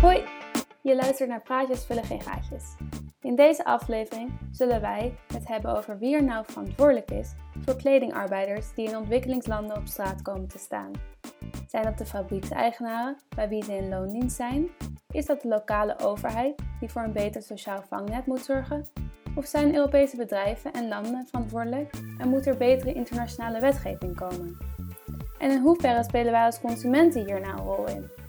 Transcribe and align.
Hoi, 0.00 0.24
je 0.80 0.94
luistert 0.94 1.28
naar 1.28 1.42
Praatjes 1.42 1.84
vullen 1.84 2.04
geen 2.04 2.20
gaatjes. 2.20 2.64
In 3.22 3.36
deze 3.36 3.64
aflevering 3.64 4.30
zullen 4.50 4.80
wij 4.80 5.14
het 5.32 5.48
hebben 5.48 5.76
over 5.76 5.98
wie 5.98 6.14
er 6.14 6.22
nou 6.24 6.44
verantwoordelijk 6.48 7.10
is 7.10 7.32
voor 7.64 7.76
kledingarbeiders 7.76 8.74
die 8.74 8.88
in 8.88 8.96
ontwikkelingslanden 8.96 9.76
op 9.76 9.86
straat 9.86 10.22
komen 10.22 10.48
te 10.48 10.58
staan. 10.58 10.90
Zijn 11.68 11.84
dat 11.84 11.98
de 11.98 12.06
fabriekseigenaren 12.06 13.16
bij 13.36 13.48
wie 13.48 13.64
ze 13.64 13.76
in 13.76 13.88
loondienst 13.88 14.36
zijn? 14.36 14.68
Is 15.10 15.26
dat 15.26 15.42
de 15.42 15.48
lokale 15.48 15.98
overheid 15.98 16.62
die 16.80 16.88
voor 16.88 17.02
een 17.02 17.12
beter 17.12 17.42
sociaal 17.42 17.82
vangnet 17.88 18.26
moet 18.26 18.44
zorgen? 18.44 18.86
Of 19.34 19.46
zijn 19.46 19.74
Europese 19.74 20.16
bedrijven 20.16 20.72
en 20.72 20.88
landen 20.88 21.26
verantwoordelijk 21.26 21.94
en 22.18 22.28
moet 22.28 22.46
er 22.46 22.56
betere 22.56 22.92
internationale 22.92 23.60
wetgeving 23.60 24.16
komen? 24.16 24.56
En 25.38 25.50
in 25.50 25.60
hoeverre 25.60 26.04
spelen 26.04 26.32
wij 26.32 26.44
als 26.44 26.60
consumenten 26.60 27.24
hier 27.24 27.40
nou 27.40 27.58
een 27.58 27.64
rol 27.64 27.86
in? 27.86 28.19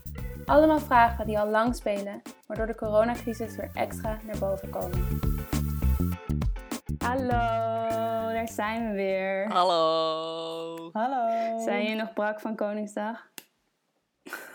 Allemaal 0.46 0.80
vragen 0.80 1.26
die 1.26 1.40
al 1.40 1.48
lang 1.48 1.76
spelen, 1.76 2.22
maar 2.48 2.58
door 2.58 2.66
de 2.68 2.76
coronacrisis 2.76 3.56
weer 3.56 3.70
extra 3.74 4.20
naar 4.24 4.38
boven 4.40 4.70
komen. 4.70 5.20
Hallo, 6.98 7.30
daar 8.34 8.48
zijn 8.48 8.90
we 8.90 8.96
weer. 8.96 9.52
Hallo. 9.52 10.90
Hallo. 10.92 11.60
Zijn 11.60 11.82
jullie 11.82 11.98
nog 11.98 12.14
brak 12.14 12.40
van 12.40 12.56
Koningsdag? 12.56 13.30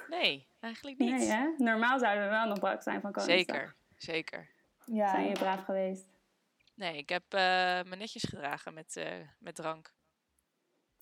Nee, 0.09 0.49
eigenlijk 0.61 0.99
niet. 0.99 1.11
Nee, 1.11 1.29
hè? 1.29 1.55
Normaal 1.59 1.99
zouden 1.99 2.25
we 2.25 2.31
wel 2.31 2.47
nog 2.47 2.59
brak 2.59 2.83
zijn 2.83 3.01
van 3.01 3.13
Koningsdag. 3.13 3.57
zeker, 3.57 3.77
zeker. 3.97 4.49
Ja. 4.85 5.09
Zijn 5.09 5.23
jullie 5.23 5.39
braaf 5.39 5.65
geweest? 5.65 6.07
Nee, 6.75 6.97
ik 6.97 7.09
heb 7.09 7.23
eh, 7.29 7.41
me 7.83 7.97
netjes 7.97 8.23
gedragen 8.23 8.75
met, 8.75 8.97
eh, 8.97 9.13
met 9.39 9.55
drank. 9.55 9.95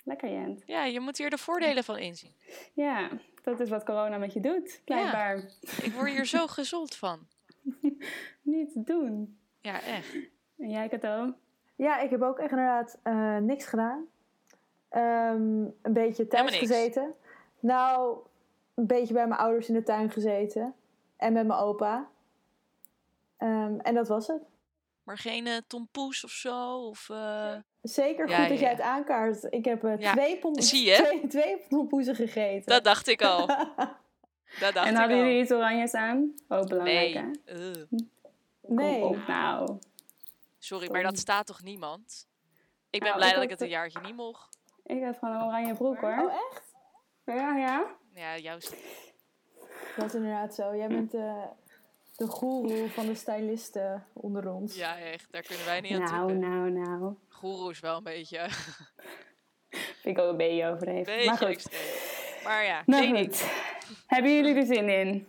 Lekker, 0.05 0.31
Jent. 0.31 0.63
Ja, 0.67 0.85
je 0.85 1.01
moet 1.01 1.19
hier 1.19 1.31
de 1.31 1.39
voordelen 1.39 1.85
van 1.85 1.99
inzien. 1.99 2.35
Ja, 2.73 3.09
dat 3.43 3.61
is 3.61 3.69
wat 3.69 3.85
corona 3.85 4.19
met 4.19 4.33
je 4.33 4.41
doet, 4.41 4.81
blijkbaar. 4.85 5.37
Ik 5.83 5.93
word 5.95 6.11
hier 6.11 6.27
zo 6.27 6.47
gezond 6.47 6.95
van. 6.95 7.27
Niet 8.43 8.71
doen. 8.75 9.39
Ja, 9.61 9.83
echt. 9.83 10.15
En 10.59 10.71
jij, 10.71 10.89
Kato? 10.89 11.35
Ja, 11.77 12.01
ik 12.01 12.11
heb 12.11 12.23
ook 12.23 12.39
echt 12.39 12.51
inderdaad 12.51 12.99
eh, 13.03 13.37
niks 13.37 13.65
gedaan. 13.65 14.07
Ehm, 14.89 15.65
een 15.83 15.93
beetje 15.93 16.27
thuis 16.27 16.57
gezeten. 16.57 17.15
Nou, 17.61 18.19
een 18.75 18.87
beetje 18.87 19.15
bij 19.15 19.27
mijn 19.27 19.41
ouders 19.41 19.69
in 19.69 19.75
de 19.75 19.83
tuin 19.83 20.11
gezeten. 20.11 20.75
En 21.17 21.33
met 21.33 21.47
mijn 21.47 21.61
opa. 21.61 22.09
Ehm, 23.37 23.79
en 23.79 23.95
dat 23.95 24.09
was 24.09 24.27
het. 24.27 24.43
Maar 25.05 25.19
geen 25.19 25.47
eh, 25.47 25.57
tompoes 25.67 26.25
of 26.25 26.31
zo? 26.31 26.77
Of, 26.79 27.09
eh, 27.11 27.55
Zeker 27.83 28.29
Ja, 28.29 28.35
goed 28.37 28.45
ja, 28.45 28.49
dat 28.51 28.59
jij 28.61 28.71
het 28.71 28.81
aankaart. 28.81 29.47
Ik 29.51 29.65
heb 29.65 29.85
eh, 29.85 29.99
Ja, 29.99 30.13
twee, 30.13 30.41
zie 30.53 30.85
je? 30.91 30.95
twee, 30.95 31.27
twee 31.27 32.15
gegeten. 32.15 32.67
Dat 32.73 32.85
dacht 32.85 33.09
ik 33.09 33.23
al. 33.23 33.47
Dat 34.61 34.75
dacht 34.75 34.87
en 34.87 34.93
ik 34.93 34.99
hadden 34.99 35.17
al. 35.19 35.25
jullie 35.25 35.43
iets 35.43 35.51
oranjes 35.53 35.95
aan? 35.95 36.35
Ook 36.49 36.69
belangrijk, 36.69 37.15
Nee. 37.15 37.25
hè? 37.45 37.83
Kom 38.67 38.75
nee. 38.77 39.03
op 39.05 39.27
nou. 39.27 39.79
Sorry, 40.59 40.91
maar 40.91 41.03
dat 41.03 41.19
staat 41.19 41.47
toch 41.47 41.63
niemand? 41.63 42.27
Ik 42.91 43.01
ben 43.01 43.09
Nou, 43.09 43.15
blij 43.17 43.29
ik 43.29 43.35
dat 43.35 43.45
ik 43.45 43.51
het 43.51 43.61
een 43.61 43.69
jaartje 43.69 44.01
niet 44.01 44.17
mocht. 44.17 44.59
Ik 44.85 45.01
heb 45.01 45.19
gewoon 45.19 45.35
een 45.35 45.43
oranje 45.47 45.75
broek, 45.75 45.99
hoor. 46.01 46.19
Oh, 46.19 46.33
echt? 46.33 46.63
Ja, 47.25 47.57
ja. 47.57 47.87
Ja, 48.15 48.37
juist. 48.39 48.75
Dat 49.97 50.05
is 50.07 50.15
inderdaad 50.15 50.55
zo. 50.55 50.77
Jij 50.77 50.89
bent 50.89 51.15
eh, 51.15 51.43
de 52.17 52.27
goeroe 52.27 52.91
van 52.91 53.07
de 53.07 53.15
stylisten 53.15 54.07
onder 54.13 54.53
ons. 54.53 54.77
Ja, 54.77 54.99
echt. 54.99 55.33
Daar 55.33 55.43
kunnen 55.43 55.65
wij 55.65 55.81
niet 55.81 55.93
aan 55.93 56.01
Nou, 56.03 56.29
tippen. 56.29 56.49
nou, 56.51 56.71
nou. 56.71 57.15
Goeroe 57.29 57.71
is 57.71 57.81
wel 57.81 57.97
een 57.97 58.03
beetje, 58.03 58.47
Vind 60.03 60.17
ik 60.17 60.19
ook 60.19 60.31
een 60.31 60.37
beetje 60.37 60.67
overdreven. 60.67 61.05
beetje 61.05 61.25
maar 61.27 61.39
goed. 61.39 61.69
Maar 62.45 62.65
ja, 62.65 62.83
Nou 62.87 63.03
kleding. 63.03 63.37
goed. 63.37 63.51
Hebben 64.07 64.35
jullie 64.35 64.55
er 64.55 64.67
zin 64.67 64.89
in? 64.89 65.27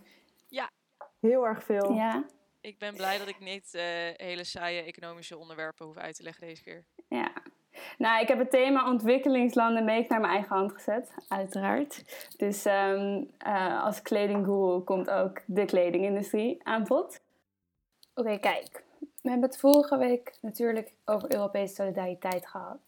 Heel 1.20 1.46
erg 1.46 1.64
veel. 1.64 1.92
Ja? 1.92 2.24
Ik 2.60 2.78
ben 2.78 2.94
blij 2.94 3.18
dat 3.18 3.28
ik 3.28 3.40
niet 3.40 3.74
eh, 3.74 3.82
hele 4.16 4.44
saaie 4.44 4.82
economische 4.82 5.36
onderwerpen 5.36 5.86
hoef 5.86 5.96
uit 5.96 6.16
te 6.16 6.22
leggen 6.22 6.46
deze 6.46 6.62
keer. 6.62 6.84
Ja. 7.08 7.32
Nou, 7.98 8.20
ik 8.20 8.28
heb 8.28 8.38
het 8.38 8.50
thema 8.50 8.90
ontwikkelingslanden 8.90 9.84
mee 9.84 10.06
naar 10.08 10.20
mijn 10.20 10.32
eigen 10.32 10.56
hand 10.56 10.72
gezet, 10.72 11.14
uiteraard. 11.28 12.04
Dus 12.36 12.64
ehm, 12.64 13.22
eh, 13.38 13.84
als 13.84 14.02
kledingguru 14.02 14.80
komt 14.80 15.10
ook 15.10 15.40
de 15.46 15.64
kledingindustrie 15.64 16.60
aan 16.62 16.84
bod. 16.84 17.20
Oké, 18.14 18.38
kijk. 18.38 18.84
We 18.98 19.32
hebben 19.32 19.48
het 19.48 19.58
vorige 19.58 19.98
week 19.98 20.38
natuurlijk 20.40 20.92
over 21.04 21.32
Europese 21.32 21.74
solidariteit 21.74 22.46
gehad. 22.46 22.78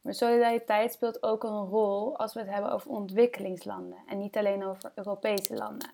Maar 0.00 0.14
solidariteit 0.14 0.92
speelt 0.92 1.22
ook 1.22 1.44
een 1.44 1.64
rol 1.64 2.18
als 2.18 2.34
we 2.34 2.40
het 2.40 2.50
hebben 2.50 2.72
over 2.72 2.90
ontwikkelingslanden 2.90 3.98
en 4.06 4.18
niet 4.18 4.36
alleen 4.36 4.64
over 4.64 4.92
Europese 4.94 5.54
landen. 5.54 5.90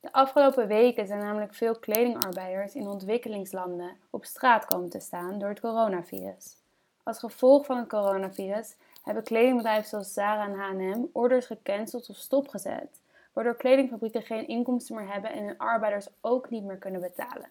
De 0.00 0.12
afgelopen 0.12 0.66
weken 0.68 1.06
zijn 1.06 1.20
namelijk 1.20 1.54
veel 1.54 1.78
kledingarbeiders 1.78 2.74
in 2.74 2.86
ontwikkelingslanden 2.86 3.96
op 4.10 4.24
straat 4.24 4.64
komen 4.64 4.90
te 4.90 5.00
staan 5.00 5.38
door 5.38 5.48
het 5.48 5.60
coronavirus. 5.60 6.61
Als 7.04 7.18
gevolg 7.18 7.66
van 7.66 7.76
het 7.76 7.88
coronavirus 7.88 8.76
hebben 9.02 9.22
kledingbedrijven 9.22 9.88
zoals 9.88 10.12
Zara 10.12 10.44
en 10.44 10.54
H&M 10.54 11.04
orders 11.12 11.46
gecanceld 11.46 12.08
of 12.08 12.16
stopgezet, 12.16 13.00
waardoor 13.32 13.56
kledingfabrieken 13.56 14.22
geen 14.22 14.48
inkomsten 14.48 14.96
meer 14.96 15.12
hebben 15.12 15.32
en 15.32 15.44
hun 15.44 15.58
arbeiders 15.58 16.08
ook 16.20 16.50
niet 16.50 16.64
meer 16.64 16.76
kunnen 16.76 17.00
betalen. 17.00 17.50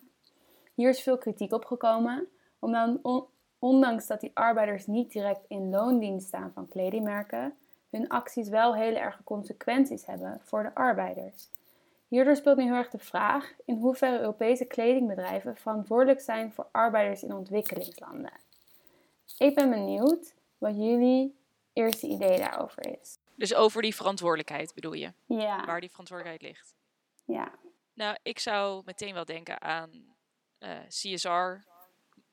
Hier 0.73 0.89
is 0.89 1.01
veel 1.01 1.17
kritiek 1.17 1.53
op 1.53 1.65
gekomen, 1.65 2.27
ondanks 3.59 4.07
dat 4.07 4.19
die 4.19 4.31
arbeiders 4.33 4.87
niet 4.87 5.11
direct 5.11 5.45
in 5.47 5.69
loondienst 5.69 6.27
staan 6.27 6.51
van 6.53 6.67
kledingmerken, 6.67 7.57
hun 7.89 8.09
acties 8.09 8.49
wel 8.49 8.75
hele 8.75 8.99
erge 8.99 9.23
consequenties 9.23 10.05
hebben 10.05 10.39
voor 10.43 10.63
de 10.63 10.75
arbeiders. 10.75 11.49
Hierdoor 12.07 12.35
speelt 12.35 12.57
nu 12.57 12.63
heel 12.63 12.73
erg 12.73 12.89
de 12.89 12.99
vraag 12.99 13.53
in 13.65 13.77
hoeverre 13.77 14.19
Europese 14.19 14.65
kledingbedrijven 14.65 15.55
verantwoordelijk 15.55 16.21
zijn 16.21 16.51
voor 16.51 16.67
arbeiders 16.71 17.23
in 17.23 17.33
ontwikkelingslanden. 17.33 18.31
Ik 19.37 19.55
ben 19.55 19.69
benieuwd 19.69 20.33
wat 20.57 20.75
jullie 20.75 21.35
eerste 21.73 22.07
idee 22.07 22.37
daarover 22.37 22.99
is. 23.01 23.17
Dus 23.35 23.53
over 23.53 23.81
die 23.81 23.95
verantwoordelijkheid 23.95 24.73
bedoel 24.73 24.93
je, 24.93 25.13
Ja, 25.25 25.65
waar 25.65 25.79
die 25.79 25.89
verantwoordelijkheid 25.89 26.51
ligt. 26.53 26.73
ja, 27.25 27.51
Nou, 27.93 28.17
ik 28.23 28.39
zou 28.39 28.81
meteen 28.85 29.13
wel 29.13 29.25
denken 29.25 29.61
aan 29.61 30.15
eh, 30.57 30.79
CSR, 30.87 31.63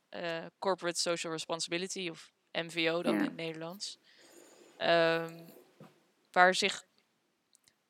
eh, 0.09 0.45
Corporate 0.59 0.99
Social 1.01 1.33
Responsibility, 1.33 2.09
of 2.09 2.33
MVO 2.53 3.03
dan 3.03 3.13
Ja. 3.15 3.19
in 3.19 3.25
het 3.25 3.37
Nederlands. 3.37 3.99
Ehm, 4.77 5.47
waar 6.33 6.55
zich, 6.55 6.85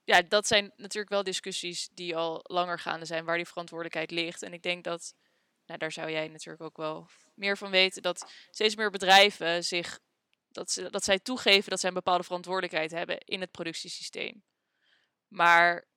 ja, 0.05 0.23
dat 0.23 0.47
zijn 0.47 0.73
natuurlijk 0.77 1.09
wel 1.13 1.23
discussies 1.23 1.89
die 1.95 2.17
al 2.17 2.41
langer 2.43 2.79
gaande 2.79 3.07
zijn, 3.07 3.25
waar 3.25 3.37
die 3.37 3.47
verantwoordelijkheid 3.47 4.11
ligt. 4.11 4.43
En 4.43 4.53
ik 4.53 4.63
denk 4.63 4.85
dat, 4.85 5.15
nou, 5.69 5.81
daar 5.81 5.93
zou 5.93 6.11
jij 6.11 6.29
natuurlijk 6.29 6.63
ook 6.63 6.77
wel 6.77 7.09
meer 7.35 7.57
van 7.57 7.71
weten, 7.71 8.03
dat 8.03 8.33
steeds 8.51 8.77
meer 8.77 8.91
bedrijven 8.91 9.65
zich, 9.65 10.01
dat, 10.49 10.71
ze, 10.71 10.91
dat 10.91 11.05
zij 11.05 11.19
toegeven 11.19 11.71
dat 11.71 11.81
zij 11.81 11.89
een 11.89 11.95
bepaalde 11.95 12.25
verantwoordelijkheid 12.25 12.91
hebben 12.91 13.19
in 13.19 13.41
het 13.41 13.51
productiesysteem. 13.51 14.45
Maar 15.29 15.89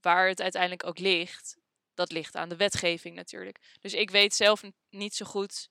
waar 0.00 0.28
het 0.28 0.40
uiteindelijk 0.40 0.86
ook 0.86 0.98
ligt, 0.98 1.56
dat 1.94 2.12
ligt 2.12 2.36
aan 2.36 2.48
de 2.48 2.56
wetgeving 2.56 3.14
natuurlijk. 3.16 3.76
Dus 3.80 3.94
ik 3.94 4.10
weet 4.10 4.34
zelf 4.34 4.62
niet 4.88 5.14
zo 5.14 5.24
goed 5.24 5.68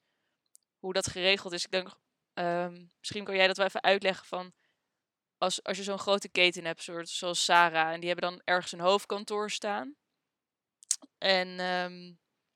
hoe 0.78 0.94
dat 0.94 1.08
geregeld 1.08 1.54
is. 1.54 1.66
Ik 1.66 1.72
denk, 1.72 1.90
ehm, 2.34 2.86
misschien 3.00 3.24
kan 3.24 3.36
jij 3.36 3.48
dat 3.48 3.58
wel 3.58 3.66
even 3.66 3.84
uitleggen 3.84 4.26
van 4.26 4.54
als, 5.38 5.64
als 5.64 5.78
je 5.78 5.84
zo'n 5.84 6.00
grote 6.00 6.30
keten 6.30 6.66
hebt, 6.66 6.84
soort, 6.84 7.10
zoals 7.10 7.44
Sarah, 7.44 7.92
en 7.92 8.00
die 8.00 8.10
hebben 8.10 8.30
dan 8.30 8.42
ergens 8.44 8.72
een 8.72 8.80
hoofdkantoor 8.80 9.52
staan. 9.52 9.96
En 11.18 11.60
ehm, 11.60 12.14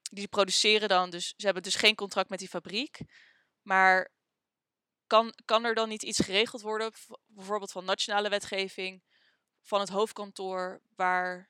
die 0.09 0.27
produceren 0.27 0.89
dan, 0.89 1.09
dus 1.09 1.33
ze 1.37 1.45
hebben 1.45 1.63
dus 1.63 1.75
geen 1.75 1.95
contract 1.95 2.29
met 2.29 2.39
die 2.39 2.47
fabriek. 2.47 2.99
Maar 3.61 4.11
kan, 5.07 5.33
kan 5.45 5.65
er 5.65 5.75
dan 5.75 5.89
niet 5.89 6.03
iets 6.03 6.19
geregeld 6.19 6.61
worden, 6.61 6.91
bijvoorbeeld 7.25 7.71
van 7.71 7.85
nationale 7.85 8.29
wetgeving, 8.29 9.01
van 9.61 9.79
het 9.79 9.89
hoofdkantoor, 9.89 10.81
waar, 10.95 11.49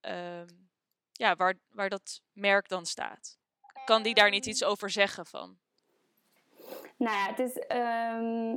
ehm, 0.00 0.48
ja, 1.12 1.36
waar, 1.36 1.54
waar 1.68 1.88
dat 1.88 2.20
merk 2.32 2.68
dan 2.68 2.86
staat? 2.86 3.38
Kan 3.84 4.02
die 4.02 4.14
daar 4.14 4.30
niet 4.30 4.46
iets 4.46 4.64
over 4.64 4.90
zeggen 4.90 5.26
van? 5.26 5.58
Nou 6.96 7.16
ja, 7.16 7.26
het 7.26 7.38
is, 7.38 7.58
ehm, 7.58 8.56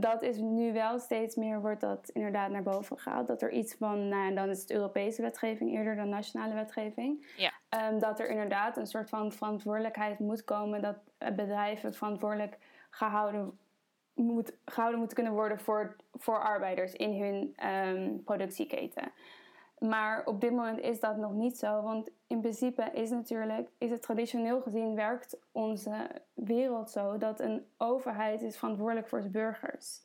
dat 0.00 0.22
is 0.22 0.36
nu 0.36 0.72
wel 0.72 0.98
steeds 0.98 1.36
meer, 1.36 1.60
wordt 1.60 1.80
dat 1.80 2.08
inderdaad 2.08 2.50
naar 2.50 2.62
boven 2.62 2.98
gehaald. 2.98 3.26
Dat 3.26 3.42
er 3.42 3.52
iets 3.52 3.74
van, 3.74 4.08
nou 4.08 4.34
dan 4.34 4.48
is 4.48 4.60
het 4.60 4.70
Europese 4.70 5.22
wetgeving 5.22 5.72
eerder 5.72 5.96
dan 5.96 6.08
nationale 6.08 6.54
wetgeving. 6.54 7.32
Ja. 7.36 7.52
Ehm, 7.72 7.98
dat 7.98 8.20
er 8.20 8.28
inderdaad 8.28 8.76
een 8.76 8.86
soort 8.86 9.08
van 9.08 9.32
verantwoordelijkheid 9.32 10.18
moet 10.18 10.44
komen 10.44 10.82
dat 10.82 10.96
bedrijven 11.36 11.94
verantwoordelijk 11.94 12.58
gehouden, 12.90 13.58
moet, 14.14 14.52
gehouden 14.64 14.98
moeten 14.98 15.16
kunnen 15.16 15.34
worden 15.34 15.58
voor, 15.60 15.96
voor 16.12 16.42
arbeiders 16.42 16.92
in 16.92 17.22
hun 17.22 17.52
ehm, 17.56 18.22
productieketen. 18.24 19.12
Maar 19.78 20.24
op 20.24 20.40
dit 20.40 20.50
moment 20.50 20.80
is 20.80 21.00
dat 21.00 21.16
nog 21.16 21.32
niet 21.32 21.58
zo, 21.58 21.82
want 21.82 22.10
in 22.26 22.40
principe 22.40 22.90
is 22.92 23.10
natuurlijk, 23.10 23.68
is 23.78 23.90
het 23.90 24.02
traditioneel 24.02 24.60
gezien 24.60 24.94
werkt 24.94 25.38
onze 25.52 26.10
wereld 26.34 26.90
zo 26.90 27.18
dat 27.18 27.40
een 27.40 27.66
overheid 27.76 28.42
is 28.42 28.58
verantwoordelijk 28.58 29.08
voor 29.08 29.20
zijn 29.20 29.32
burgers. 29.32 30.00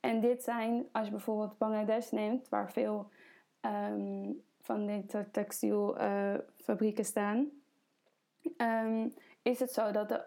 En 0.00 0.20
dit 0.20 0.42
zijn, 0.42 0.88
als 0.92 1.04
je 1.04 1.10
bijvoorbeeld 1.10 1.58
Bangladesh 1.58 2.10
neemt, 2.10 2.48
waar 2.48 2.70
veel 2.70 3.10
ehm, 3.60 4.32
van 4.66 4.86
dit 4.86 5.14
textielfabrieken 5.32 7.04
staan, 7.04 7.50
ehm, 8.56 9.08
is 9.42 9.60
het 9.60 9.72
zo 9.72 9.90
dat 9.90 10.08
de 10.08 10.22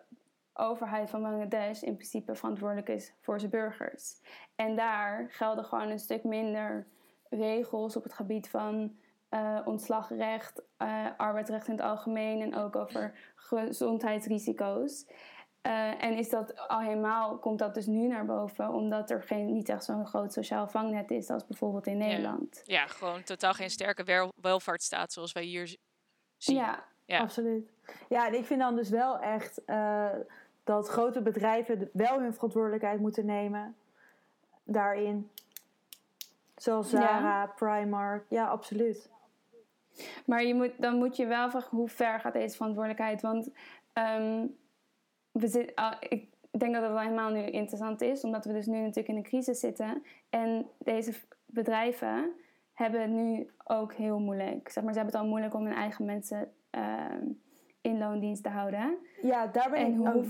overheid 0.53 1.09
van 1.09 1.21
Bangladesh 1.21 1.81
in 1.81 1.95
principe 1.95 2.35
verantwoordelijk 2.35 2.89
is 2.89 3.13
voor 3.21 3.39
zijn 3.39 3.51
burgers. 3.51 4.19
En 4.55 4.75
daar 4.75 5.27
gelden 5.29 5.65
gewoon 5.65 5.89
een 5.89 5.99
stuk 5.99 6.23
minder 6.23 6.87
regels 7.29 7.95
op 7.95 8.03
het 8.03 8.13
gebied 8.13 8.49
van 8.49 8.97
uh, 9.29 9.59
ontslagrecht, 9.65 10.61
uh, 10.81 11.05
arbeidsrecht 11.17 11.67
in 11.67 11.73
het 11.73 11.81
algemeen 11.81 12.41
en 12.41 12.55
ook 12.55 12.75
over 12.75 13.13
gezondheidsrisico's. 13.35 15.05
Uh, 15.61 16.03
en 16.03 16.17
is 16.17 16.29
dat 16.29 16.67
al 16.67 16.79
helemaal, 16.79 17.37
komt 17.37 17.59
dat 17.59 17.73
dus 17.73 17.85
nu 17.85 18.07
naar 18.07 18.25
boven, 18.25 18.73
omdat 18.73 19.09
er 19.09 19.23
geen, 19.23 19.53
niet 19.53 19.69
echt 19.69 19.83
zo'n 19.83 20.05
groot 20.05 20.33
sociaal 20.33 20.67
vangnet 20.67 21.11
is 21.11 21.29
als 21.29 21.45
bijvoorbeeld 21.45 21.87
in 21.87 21.97
Nederland. 21.97 22.61
Ja, 22.65 22.87
gewoon 22.87 23.23
totaal 23.23 23.53
geen 23.53 23.69
sterke 23.69 24.03
wel, 24.03 24.33
welvaartsstaat 24.41 25.13
zoals 25.13 25.31
wij 25.31 25.43
hier 25.43 25.67
zien. 26.37 26.55
Ja, 26.55 26.83
ja, 27.05 27.19
absoluut. 27.19 27.69
Ja, 28.09 28.27
en 28.27 28.33
ik 28.33 28.45
vind 28.45 28.59
dan 28.59 28.75
dus 28.75 28.89
wel 28.89 29.19
echt 29.19 29.61
dat 30.63 30.89
grote 30.89 31.21
bedrijven 31.21 31.89
wel 31.93 32.19
hun 32.19 32.33
verantwoordelijkheid 32.33 32.99
moeten 32.99 33.25
nemen 33.25 33.75
daarin. 34.63 35.29
Zoals 36.55 36.89
Zara, 36.89 37.41
ja. 37.41 37.53
Primark. 37.55 38.25
Ja, 38.29 38.47
absoluut. 38.47 39.09
Maar 40.25 40.43
je 40.43 40.53
moet, 40.53 40.71
dan 40.77 40.95
moet 40.95 41.15
je 41.15 41.25
wel 41.25 41.49
vragen 41.49 41.77
hoe 41.77 41.89
ver 41.89 42.19
gaat 42.19 42.33
deze 42.33 42.55
verantwoordelijkheid? 42.55 43.21
Want 43.21 43.49
ehm, 43.93 44.45
we 45.31 45.47
zit, 45.47 45.71
uh, 45.79 45.91
ik 45.99 46.27
denk 46.51 46.73
dat 46.73 46.83
het 46.83 46.91
wel 46.91 47.01
helemaal 47.01 47.31
nu 47.31 47.45
interessant 47.45 48.01
is, 48.01 48.23
omdat 48.23 48.45
we 48.45 48.53
dus 48.53 48.65
nu 48.65 48.79
natuurlijk 48.79 49.07
in 49.07 49.15
een 49.15 49.23
crisis 49.23 49.59
zitten. 49.59 50.03
En 50.29 50.67
deze 50.77 51.13
bedrijven 51.45 52.31
hebben 52.73 53.01
het 53.01 53.11
nu 53.11 53.49
ook 53.63 53.93
heel 53.93 54.19
moeilijk. 54.19 54.69
Zeg 54.69 54.83
maar, 54.83 54.93
ze 54.93 54.99
hebben 54.99 55.15
het 55.15 55.23
al 55.25 55.29
moeilijk 55.29 55.53
om 55.53 55.65
hun 55.65 55.75
eigen 55.75 56.05
mensen 56.05 56.51
uh, 56.71 57.05
in 57.81 57.97
loondienst 57.97 58.43
te 58.43 58.49
houden. 58.49 58.97
Ja, 59.21 59.47
daar 59.47 59.69
ben 59.69 59.79
en 59.79 59.91
ik 59.91 59.97
hoe, 59.97 60.13
ook... 60.13 60.25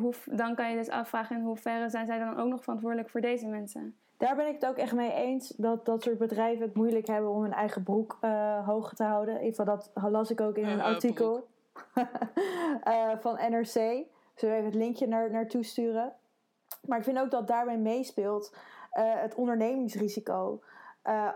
hoe, 0.00 0.14
Dan 0.26 0.54
kan 0.54 0.70
je 0.70 0.76
dus 0.76 0.88
afvragen 0.88 1.36
in 1.36 1.42
hoeverre 1.42 1.88
zijn 1.90 2.06
zij 2.06 2.18
dan 2.18 2.36
ook 2.36 2.48
nog 2.48 2.62
verantwoordelijk 2.62 3.10
voor 3.10 3.20
deze 3.20 3.46
mensen? 3.46 3.96
daar 4.16 4.36
ben 4.36 4.46
ik 4.46 4.54
het 4.54 4.66
ook 4.66 4.76
echt 4.76 4.92
mee 4.92 5.12
eens 5.12 5.48
dat 5.48 5.86
dat 5.86 6.02
soort 6.02 6.18
bedrijven 6.18 6.64
het 6.64 6.74
moeilijk 6.74 7.06
hebben 7.06 7.30
om 7.30 7.42
hun 7.42 7.52
eigen 7.52 7.82
broek 7.82 8.18
uh, 8.20 8.66
hoog 8.66 8.94
te 8.94 9.04
houden. 9.04 9.34
In 9.34 9.44
ieder 9.44 9.64
geval, 9.64 9.76
dat 9.76 10.12
las 10.12 10.30
ik 10.30 10.40
ook 10.40 10.56
in 10.56 10.64
een 10.64 10.78
uh, 10.78 10.84
artikel 10.84 11.46
uh, 12.88 13.18
van 13.24 13.34
NRC. 13.34 14.06
Zullen 14.34 14.54
we 14.54 14.54
even 14.54 14.64
het 14.64 14.74
linkje 14.74 15.06
naar, 15.06 15.30
naartoe 15.30 15.64
sturen? 15.64 16.12
Maar 16.86 16.98
ik 16.98 17.04
vind 17.04 17.18
ook 17.18 17.30
dat 17.30 17.46
daarbij 17.46 17.78
meespeelt 17.78 18.56
het 18.90 19.34
ondernemingsrisico 19.34 20.62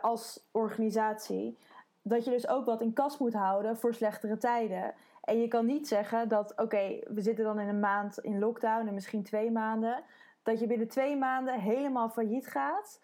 als 0.02 0.48
organisatie. 0.50 1.58
Dat 2.02 2.24
je 2.24 2.30
dus 2.30 2.48
ook 2.48 2.64
wat 2.64 2.80
in 2.80 2.92
kas 2.92 3.18
moet 3.18 3.34
houden 3.34 3.76
voor 3.76 3.94
slechtere 3.94 4.38
tijden. 4.38 4.94
En 5.28 5.40
je 5.40 5.48
kan 5.48 5.66
niet 5.66 5.88
zeggen 5.88 6.28
dat, 6.28 6.52
oké, 6.56 6.98
we 7.08 7.20
zitten 7.20 7.44
dan 7.44 7.60
in 7.60 7.68
een 7.68 7.80
maand 7.80 8.18
in 8.18 8.38
lockdown 8.38 8.86
en 8.86 8.94
misschien 8.94 9.22
twee 9.22 9.50
maanden 9.50 10.04
dat 10.42 10.60
je 10.60 10.66
binnen 10.66 10.88
twee 10.88 11.16
maanden 11.16 11.60
helemaal 11.60 12.08
failliet 12.08 12.46
gaat. 12.46 13.00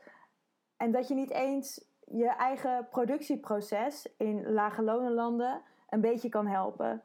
En 0.76 0.90
dat 0.90 1.08
je 1.08 1.14
niet 1.14 1.30
eens 1.30 1.84
je 2.04 2.28
eigen 2.28 2.88
productieproces 2.90 4.08
in 4.16 4.52
lage 4.52 4.82
lonenlanden 4.82 5.62
een 5.88 6.00
beetje 6.00 6.28
kan 6.28 6.46
helpen. 6.46 7.02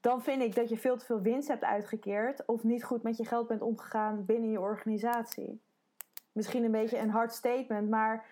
Dan 0.00 0.22
vind 0.22 0.42
ik 0.42 0.54
dat 0.54 0.68
je 0.68 0.76
veel 0.76 0.96
te 0.96 1.04
veel 1.04 1.20
winst 1.20 1.48
hebt 1.48 1.64
uitgekeerd 1.64 2.46
of 2.46 2.62
niet 2.62 2.84
goed 2.84 3.02
met 3.02 3.16
je 3.16 3.24
geld 3.24 3.46
bent 3.46 3.62
omgegaan 3.62 4.24
binnen 4.24 4.50
je 4.50 4.60
organisatie. 4.60 5.60
Misschien 6.32 6.64
een 6.64 6.70
beetje 6.70 6.98
een 6.98 7.10
hard 7.10 7.32
statement, 7.32 7.90
maar 7.90 8.26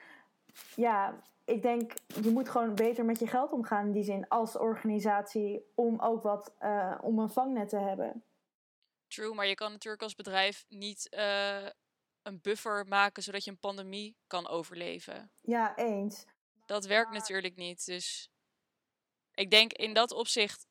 ja, 0.74 1.20
ik 1.44 1.62
denk 1.62 1.92
je 2.22 2.30
moet 2.30 2.48
gewoon 2.48 2.74
beter 2.74 3.04
met 3.04 3.18
je 3.18 3.26
geld 3.26 3.52
omgaan 3.52 3.86
in 3.86 3.92
die 3.92 4.04
zin 4.04 4.28
als 4.28 4.56
organisatie 4.56 5.70
om 5.74 6.00
ook 6.00 6.22
wat 6.22 6.54
uh, 6.62 6.98
om 7.00 7.18
een 7.18 7.30
vangnet 7.30 7.68
te 7.68 7.78
hebben. 7.78 8.22
True, 9.06 9.34
maar 9.34 9.46
je 9.46 9.54
kan 9.54 9.72
natuurlijk 9.72 10.02
als 10.02 10.14
bedrijf 10.14 10.64
niet 10.68 11.08
uh, 11.10 11.66
een 12.22 12.40
buffer 12.42 12.86
maken 12.86 13.22
zodat 13.22 13.44
je 13.44 13.50
een 13.50 13.58
pandemie 13.58 14.16
kan 14.26 14.48
overleven. 14.48 15.30
Ja, 15.40 15.76
eens. 15.76 16.24
Dat 16.66 16.86
werkt 16.86 17.12
natuurlijk 17.12 17.56
niet. 17.56 17.86
Dus 17.86 18.30
ik 19.34 19.50
denk 19.50 19.72
in 19.72 19.92
dat 19.92 20.12
opzicht. 20.12 20.66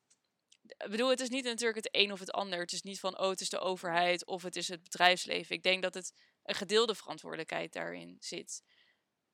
Ik 0.76 0.90
bedoel, 0.90 1.10
het 1.10 1.20
is 1.20 1.28
niet 1.28 1.44
natuurlijk 1.44 1.84
het 1.84 1.88
een 1.90 2.12
of 2.12 2.20
het 2.20 2.32
ander. 2.32 2.60
Het 2.60 2.72
is 2.72 2.82
niet 2.82 3.00
van, 3.00 3.18
oh, 3.18 3.28
het 3.28 3.40
is 3.40 3.48
de 3.48 3.58
overheid 3.58 4.26
of 4.26 4.42
het 4.42 4.56
is 4.56 4.68
het 4.68 4.82
bedrijfsleven. 4.82 5.56
Ik 5.56 5.62
denk 5.62 5.82
dat 5.82 5.94
het 5.94 6.12
een 6.42 6.54
gedeelde 6.54 6.94
verantwoordelijkheid 6.94 7.72
daarin 7.72 8.16
zit. 8.20 8.62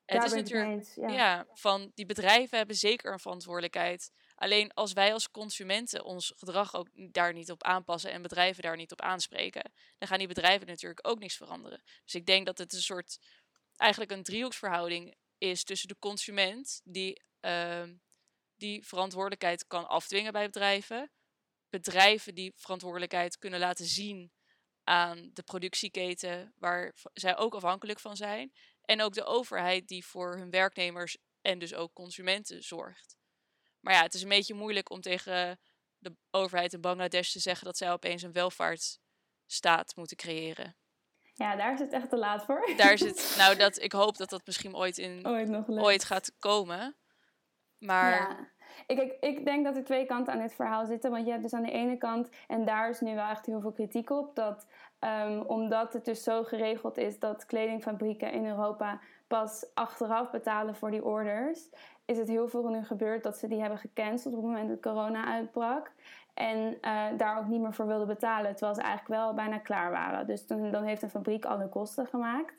Daar 0.04 0.22
het 0.22 0.32
is 0.32 0.38
natuurlijk, 0.38 0.70
eens, 0.70 0.94
ja. 0.94 1.08
ja, 1.08 1.46
van 1.52 1.90
die 1.94 2.06
bedrijven 2.06 2.58
hebben 2.58 2.76
zeker 2.76 3.12
een 3.12 3.18
verantwoordelijkheid. 3.18 4.10
Alleen 4.34 4.72
als 4.74 4.92
wij 4.92 5.12
als 5.12 5.30
consumenten 5.30 6.04
ons 6.04 6.32
gedrag 6.36 6.74
ook 6.74 6.88
daar 6.92 7.32
niet 7.32 7.50
op 7.50 7.62
aanpassen 7.62 8.10
en 8.10 8.22
bedrijven 8.22 8.62
daar 8.62 8.76
niet 8.76 8.92
op 8.92 9.00
aanspreken, 9.00 9.72
dan 9.98 10.08
gaan 10.08 10.18
die 10.18 10.28
bedrijven 10.28 10.66
natuurlijk 10.66 11.08
ook 11.08 11.18
niks 11.18 11.36
veranderen. 11.36 11.82
Dus 12.04 12.14
ik 12.14 12.26
denk 12.26 12.46
dat 12.46 12.58
het 12.58 12.72
een 12.72 12.82
soort, 12.82 13.18
eigenlijk 13.76 14.10
een 14.10 14.22
driehoeksverhouding 14.22 15.14
is 15.38 15.64
tussen 15.64 15.88
de 15.88 15.98
consument, 15.98 16.80
die 16.84 17.22
uh, 17.40 17.82
die 18.56 18.86
verantwoordelijkheid 18.86 19.66
kan 19.66 19.88
afdwingen 19.88 20.32
bij 20.32 20.46
bedrijven, 20.46 21.10
bedrijven 21.80 22.34
die 22.34 22.52
verantwoordelijkheid 22.56 23.38
kunnen 23.38 23.60
laten 23.60 23.84
zien 23.84 24.32
aan 24.84 25.30
de 25.32 25.42
productieketen 25.42 26.52
waar 26.58 26.94
zij 27.12 27.36
ook 27.36 27.54
afhankelijk 27.54 28.00
van 28.00 28.16
zijn, 28.16 28.52
en 28.82 29.02
ook 29.02 29.14
de 29.14 29.24
overheid 29.24 29.88
die 29.88 30.06
voor 30.06 30.36
hun 30.36 30.50
werknemers 30.50 31.16
en 31.40 31.58
dus 31.58 31.74
ook 31.74 31.92
consumenten 31.92 32.62
zorgt. 32.62 33.16
Maar 33.80 33.94
ja, 33.94 34.02
het 34.02 34.14
is 34.14 34.22
een 34.22 34.28
beetje 34.28 34.54
moeilijk 34.54 34.90
om 34.90 35.00
tegen 35.00 35.60
de 35.98 36.16
overheid 36.30 36.72
in 36.72 36.80
Bangladesh 36.80 37.32
te 37.32 37.40
zeggen 37.40 37.64
dat 37.64 37.76
zij 37.76 37.92
opeens 37.92 38.22
een 38.22 38.32
welvaartsstaat 38.32 39.96
moeten 39.96 40.16
creëren. 40.16 40.76
Ja, 41.32 41.56
daar 41.56 41.72
is 41.72 41.80
het 41.80 41.92
echt 41.92 42.10
te 42.10 42.16
laat 42.16 42.44
voor. 42.44 42.72
Daar 42.76 42.98
zit, 42.98 43.34
nou, 43.38 43.56
dat, 43.56 43.82
ik 43.82 43.92
hoop 43.92 44.16
dat 44.16 44.30
dat 44.30 44.46
misschien 44.46 44.76
ooit, 44.76 44.98
in, 44.98 45.26
ooit, 45.26 45.48
nog 45.48 45.68
ooit 45.68 46.04
gaat 46.04 46.32
komen. 46.38 46.96
Maar. 47.78 48.12
Ja. 48.12 48.52
Ik, 48.86 49.16
ik, 49.20 49.44
denk 49.44 49.64
dat 49.64 49.76
er 49.76 49.84
twee 49.84 50.06
kanten 50.06 50.32
aan 50.32 50.40
dit 50.40 50.54
verhaal 50.54 50.86
zitten. 50.86 51.10
Want 51.10 51.24
je 51.24 51.30
hebt 51.30 51.42
dus 51.42 51.54
aan 51.54 51.62
de 51.62 51.70
ene 51.70 51.96
kant, 51.96 52.28
en 52.48 52.64
daar 52.64 52.88
is 52.88 53.00
nu 53.00 53.14
wel 53.14 53.28
echt 53.28 53.46
heel 53.46 53.60
veel 53.60 53.72
kritiek 53.72 54.10
op, 54.10 54.34
dat 54.34 54.66
um, 55.00 55.40
omdat 55.40 55.92
het 55.92 56.04
dus 56.04 56.22
zo 56.22 56.44
geregeld 56.44 56.96
is 56.96 57.18
dat 57.18 57.46
kledingfabrieken 57.46 58.32
in 58.32 58.46
Europa 58.46 59.00
pas 59.26 59.66
achteraf 59.74 60.30
betalen 60.30 60.74
voor 60.74 60.90
die 60.90 61.04
orders, 61.04 61.68
is 62.04 62.18
het 62.18 62.28
heel 62.28 62.48
veel 62.48 62.68
nu 62.68 62.84
gebeurd 62.84 63.22
dat 63.22 63.38
ze 63.38 63.48
die 63.48 63.60
hebben 63.60 63.78
gecanceld 63.78 64.34
op 64.34 64.42
het 64.42 64.50
moment 64.50 64.68
dat 64.68 64.80
corona 64.80 65.24
uitbrak. 65.26 65.92
En 66.34 66.78
uh, 66.80 67.06
daar 67.16 67.38
ook 67.38 67.46
niet 67.46 67.60
meer 67.60 67.72
voor 67.72 67.86
wilden 67.86 68.06
betalen, 68.06 68.50
terwijl 68.50 68.74
ze 68.74 68.82
eigenlijk 68.82 69.20
wel 69.20 69.34
bijna 69.34 69.58
klaar 69.58 69.90
waren. 69.90 70.26
Dus 70.26 70.46
dan, 70.46 70.70
dan 70.70 70.84
heeft 70.84 71.02
een 71.02 71.10
fabriek 71.10 71.44
alle 71.44 71.68
kosten 71.68 72.06
gemaakt. 72.06 72.54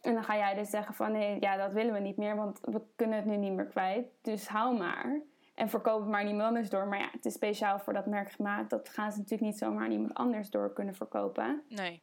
En 0.00 0.14
dan 0.14 0.24
ga 0.24 0.36
jij 0.36 0.54
dus 0.54 0.70
zeggen 0.70 0.94
van 0.94 1.12
nee, 1.12 1.40
ja, 1.40 1.56
dat 1.56 1.72
willen 1.72 1.92
we 1.92 1.98
niet 1.98 2.16
meer, 2.16 2.36
want 2.36 2.58
we 2.62 2.80
kunnen 2.96 3.16
het 3.16 3.26
nu 3.26 3.36
niet 3.36 3.52
meer 3.52 3.66
kwijt. 3.66 4.06
Dus 4.22 4.48
hou 4.48 4.78
maar. 4.78 5.20
En 5.54 5.68
verkoop 5.68 6.00
het 6.00 6.08
maar 6.08 6.24
niemand 6.24 6.48
anders 6.48 6.70
door. 6.70 6.86
Maar 6.86 6.98
ja, 6.98 7.08
het 7.12 7.24
is 7.24 7.32
speciaal 7.32 7.78
voor 7.78 7.92
dat 7.92 8.06
merk 8.06 8.32
gemaakt. 8.32 8.70
Dat 8.70 8.88
gaan 8.88 9.12
ze 9.12 9.18
natuurlijk 9.18 9.50
niet 9.50 9.58
zomaar 9.58 9.84
aan 9.84 9.92
iemand 9.92 10.14
anders 10.14 10.50
door 10.50 10.72
kunnen 10.72 10.94
verkopen. 10.94 11.62
Nee. 11.68 12.02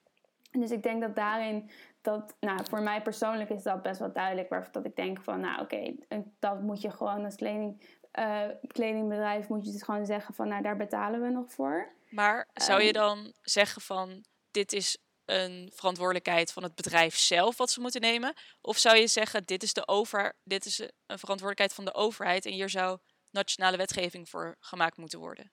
Dus 0.51 0.71
ik 0.71 0.83
denk 0.83 1.01
dat 1.01 1.15
daarin, 1.15 1.69
dat, 2.01 2.35
nou, 2.39 2.65
voor 2.69 2.81
mij 2.81 3.01
persoonlijk 3.01 3.49
is 3.49 3.63
dat 3.63 3.81
best 3.81 3.99
wel 3.99 4.13
duidelijk. 4.13 4.49
Waar, 4.49 4.69
dat 4.71 4.85
ik 4.85 4.95
denk 4.95 5.21
van, 5.21 5.39
nou 5.39 5.61
oké, 5.61 5.95
dat 6.39 6.61
moet 6.61 6.81
je 6.81 6.91
gewoon 6.91 7.25
als 7.25 7.35
kleding, 7.35 7.97
uh, 8.19 8.41
kledingbedrijf, 8.67 9.47
moet 9.47 9.65
je 9.65 9.71
dus 9.71 9.83
gewoon 9.83 10.05
zeggen 10.05 10.33
van, 10.33 10.47
nou 10.47 10.61
daar 10.61 10.77
betalen 10.77 11.21
we 11.21 11.29
nog 11.29 11.51
voor. 11.51 11.93
Maar 12.09 12.47
zou 12.53 12.81
je 12.81 12.93
ehm, 12.93 13.01
dan 13.01 13.33
zeggen 13.41 13.81
van, 13.81 14.25
dit 14.51 14.73
is 14.73 14.97
een 15.25 15.71
verantwoordelijkheid 15.73 16.51
van 16.51 16.63
het 16.63 16.75
bedrijf 16.75 17.15
zelf 17.15 17.57
wat 17.57 17.71
ze 17.71 17.81
moeten 17.81 18.01
nemen? 18.01 18.33
Of 18.61 18.77
zou 18.77 18.97
je 18.97 19.07
zeggen, 19.07 19.45
dit 19.45 19.63
is, 19.63 19.73
de 19.73 19.87
over, 19.87 20.33
dit 20.43 20.65
is 20.65 20.79
een 20.79 21.19
verantwoordelijkheid 21.19 21.73
van 21.73 21.85
de 21.85 21.93
overheid 21.93 22.45
en 22.45 22.51
hier 22.51 22.69
zou 22.69 22.99
nationale 23.31 23.77
wetgeving 23.77 24.29
voor 24.29 24.55
gemaakt 24.59 24.97
moeten 24.97 25.19
worden? 25.19 25.51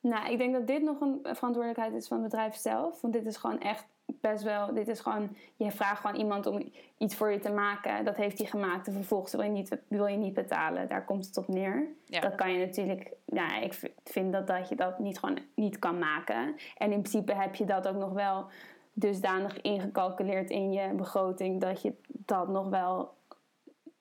Nou, 0.00 0.30
ik 0.30 0.38
denk 0.38 0.52
dat 0.52 0.66
dit 0.66 0.82
nog 0.82 1.00
een 1.00 1.18
verantwoordelijkheid 1.22 1.92
is 1.92 2.08
van 2.08 2.22
het 2.22 2.30
bedrijf 2.30 2.56
zelf. 2.56 3.00
Want 3.00 3.12
dit 3.12 3.26
is 3.26 3.36
gewoon 3.36 3.60
echt 3.60 3.86
best 4.06 4.42
wel. 4.42 4.74
Dit 4.74 4.88
is 4.88 5.00
gewoon. 5.00 5.36
Je 5.56 5.70
vraagt 5.70 6.00
gewoon 6.00 6.16
iemand 6.16 6.46
om 6.46 6.72
iets 6.98 7.14
voor 7.14 7.30
je 7.30 7.38
te 7.38 7.52
maken. 7.52 8.04
Dat 8.04 8.16
heeft 8.16 8.38
hij 8.38 8.46
gemaakt. 8.46 8.86
En 8.86 8.92
vervolgens 8.92 9.32
wil 9.32 9.42
je 9.42 9.50
niet, 9.50 9.78
wil 9.88 10.06
je 10.06 10.16
niet 10.16 10.34
betalen. 10.34 10.88
Daar 10.88 11.04
komt 11.04 11.26
het 11.26 11.36
op 11.36 11.48
neer. 11.48 11.88
Ja. 12.04 12.20
Dat 12.20 12.34
kan 12.34 12.52
je 12.52 12.66
natuurlijk. 12.66 13.12
Ja, 13.24 13.60
ik 13.60 13.92
vind 14.04 14.32
dat, 14.32 14.46
dat 14.46 14.68
je 14.68 14.76
dat 14.76 14.98
niet 14.98 15.18
gewoon 15.18 15.38
niet 15.54 15.78
kan 15.78 15.98
maken. 15.98 16.56
En 16.76 16.92
in 16.92 17.00
principe 17.00 17.34
heb 17.34 17.54
je 17.54 17.64
dat 17.64 17.88
ook 17.88 17.96
nog 17.96 18.12
wel 18.12 18.46
dusdanig 18.92 19.60
ingecalculeerd 19.60 20.50
in 20.50 20.72
je 20.72 20.94
begroting. 20.94 21.60
Dat 21.60 21.82
je 21.82 21.94
dat 22.06 22.48
nog 22.48 22.68
wel 22.68 23.14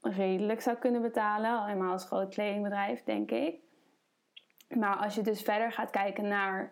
redelijk 0.04 0.62
zou 0.62 0.78
kunnen 0.78 1.02
betalen. 1.02 1.66
Helemaal 1.66 1.92
als 1.92 2.06
groot 2.06 2.34
kledingbedrijf, 2.34 3.04
denk 3.04 3.32
ik. 3.32 3.60
Maar 4.76 4.96
als 4.96 5.16
je 5.16 5.22
dus 5.22 5.42
verder 5.42 5.72
gaat 5.72 5.90
kijken 5.90 6.28
naar 6.28 6.72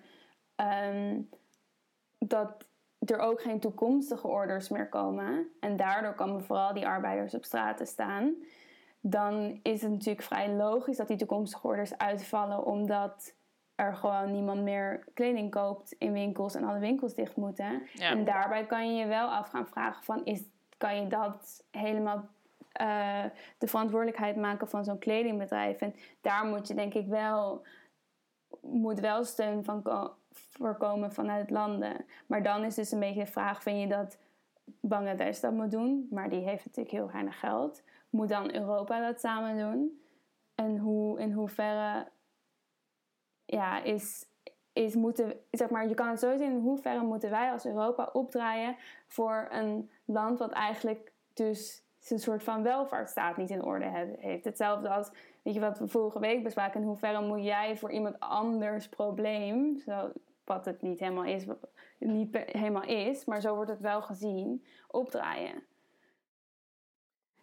um, 0.55 1.29
dat 2.19 2.65
er 2.99 3.19
ook 3.19 3.41
geen 3.41 3.59
toekomstige 3.59 4.27
orders 4.27 4.69
meer 4.69 4.89
komen. 4.89 5.47
En 5.59 5.77
daardoor 5.77 6.13
komen 6.13 6.43
vooral 6.43 6.73
die 6.73 6.87
arbeiders 6.87 7.33
op 7.33 7.45
straat 7.45 7.77
te 7.77 7.85
staan. 7.85 8.35
dan 9.03 9.59
is 9.63 9.81
het 9.81 9.91
natuurlijk 9.91 10.25
vrij 10.25 10.49
logisch 10.49 10.97
dat 10.97 11.07
die 11.07 11.17
toekomstige 11.17 11.67
orders 11.67 11.97
uitvallen, 11.97 12.65
omdat 12.65 13.35
er 13.75 13.95
gewoon 13.95 14.31
niemand 14.31 14.61
meer 14.61 15.03
kleding 15.13 15.51
koopt 15.51 15.91
in 15.91 16.11
winkels 16.11 16.55
en 16.55 16.63
alle 16.63 16.79
winkels 16.79 17.13
dicht 17.13 17.35
moeten. 17.35 17.81
En 17.99 18.25
daarbij 18.25 18.65
kan 18.65 18.95
je 18.95 19.01
je 19.01 19.07
wel 19.07 19.27
af 19.27 19.49
gaan 19.49 19.67
vragen 19.67 20.03
van, 20.03 20.25
is, 20.25 20.43
kan 20.77 21.01
je 21.01 21.07
dat 21.07 21.63
helemaal 21.71 22.29
uh, 22.81 23.23
de 23.57 23.67
verantwoordelijkheid 23.67 24.35
maken 24.35 24.69
van 24.69 24.83
zo'n 24.83 24.99
kledingbedrijf? 24.99 25.81
En 25.81 25.95
daar 26.21 26.45
moet 26.45 26.67
je 26.67 26.73
denk 26.73 26.93
ik 26.93 27.07
wel, 27.07 27.65
moet 28.61 28.99
wel 28.99 29.23
steun 29.23 29.63
van 29.63 29.81
voorkomen 30.31 31.11
vanuit 31.11 31.49
landen. 31.49 32.05
Maar 32.25 32.43
dan 32.43 32.63
is 32.63 32.75
dus 32.75 32.91
een 32.91 32.99
beetje 32.99 33.23
de 33.23 33.31
vraag, 33.31 33.61
vind 33.61 33.81
je 33.81 33.87
dat 33.87 34.17
Bangladesh 34.79 35.39
dat 35.39 35.53
moet 35.53 35.71
doen? 35.71 36.07
Maar 36.09 36.29
die 36.29 36.43
heeft 36.43 36.65
natuurlijk 36.65 36.95
heel 36.95 37.11
weinig 37.11 37.39
geld. 37.39 37.83
Moet 38.09 38.29
dan 38.29 38.53
Europa 38.53 38.99
dat 39.07 39.19
samen 39.19 39.57
doen? 39.57 40.01
En 40.55 40.77
hoe, 40.77 41.19
in 41.19 41.31
hoeverre 41.31 42.07
ja, 43.45 43.83
is, 43.83 44.25
is 44.73 44.95
moeten, 44.95 45.33
zeg 45.51 45.69
maar, 45.69 45.87
je 45.87 45.93
kan 45.93 46.07
het 46.07 46.19
zo 46.19 46.37
zien, 46.37 46.51
in 46.51 46.59
hoeverre 46.59 47.03
moeten 47.03 47.29
wij 47.29 47.51
als 47.51 47.65
Europa 47.65 48.09
opdraaien 48.13 48.75
voor 49.07 49.47
een 49.49 49.89
land 50.05 50.39
wat 50.39 50.51
eigenlijk 50.51 51.11
dus 51.33 51.83
zijn 52.01 52.19
soort 52.19 52.43
van 52.43 52.63
welvaartsstaat 52.63 53.37
niet 53.37 53.49
in 53.49 53.63
orde 53.63 54.15
heeft. 54.19 54.45
Hetzelfde 54.45 54.89
als, 54.89 55.09
weet 55.41 55.53
je 55.53 55.59
wat 55.59 55.79
we 55.79 55.87
vorige 55.87 56.19
week 56.19 56.43
bespraken, 56.43 56.81
in 56.81 56.87
hoeverre 56.87 57.21
moet 57.21 57.43
jij 57.43 57.77
voor 57.77 57.91
iemand 57.91 58.19
anders 58.19 58.89
probleem, 58.89 59.79
zo, 59.79 60.11
wat 60.43 60.65
het 60.65 60.81
niet 60.81 60.99
helemaal 60.99 61.25
is, 61.25 61.45
niet 61.97 62.37
helemaal 62.45 62.83
is, 62.83 63.25
maar 63.25 63.41
zo 63.41 63.55
wordt 63.55 63.69
het 63.69 63.81
wel 63.81 64.01
gezien, 64.01 64.65
opdraaien. 64.87 65.63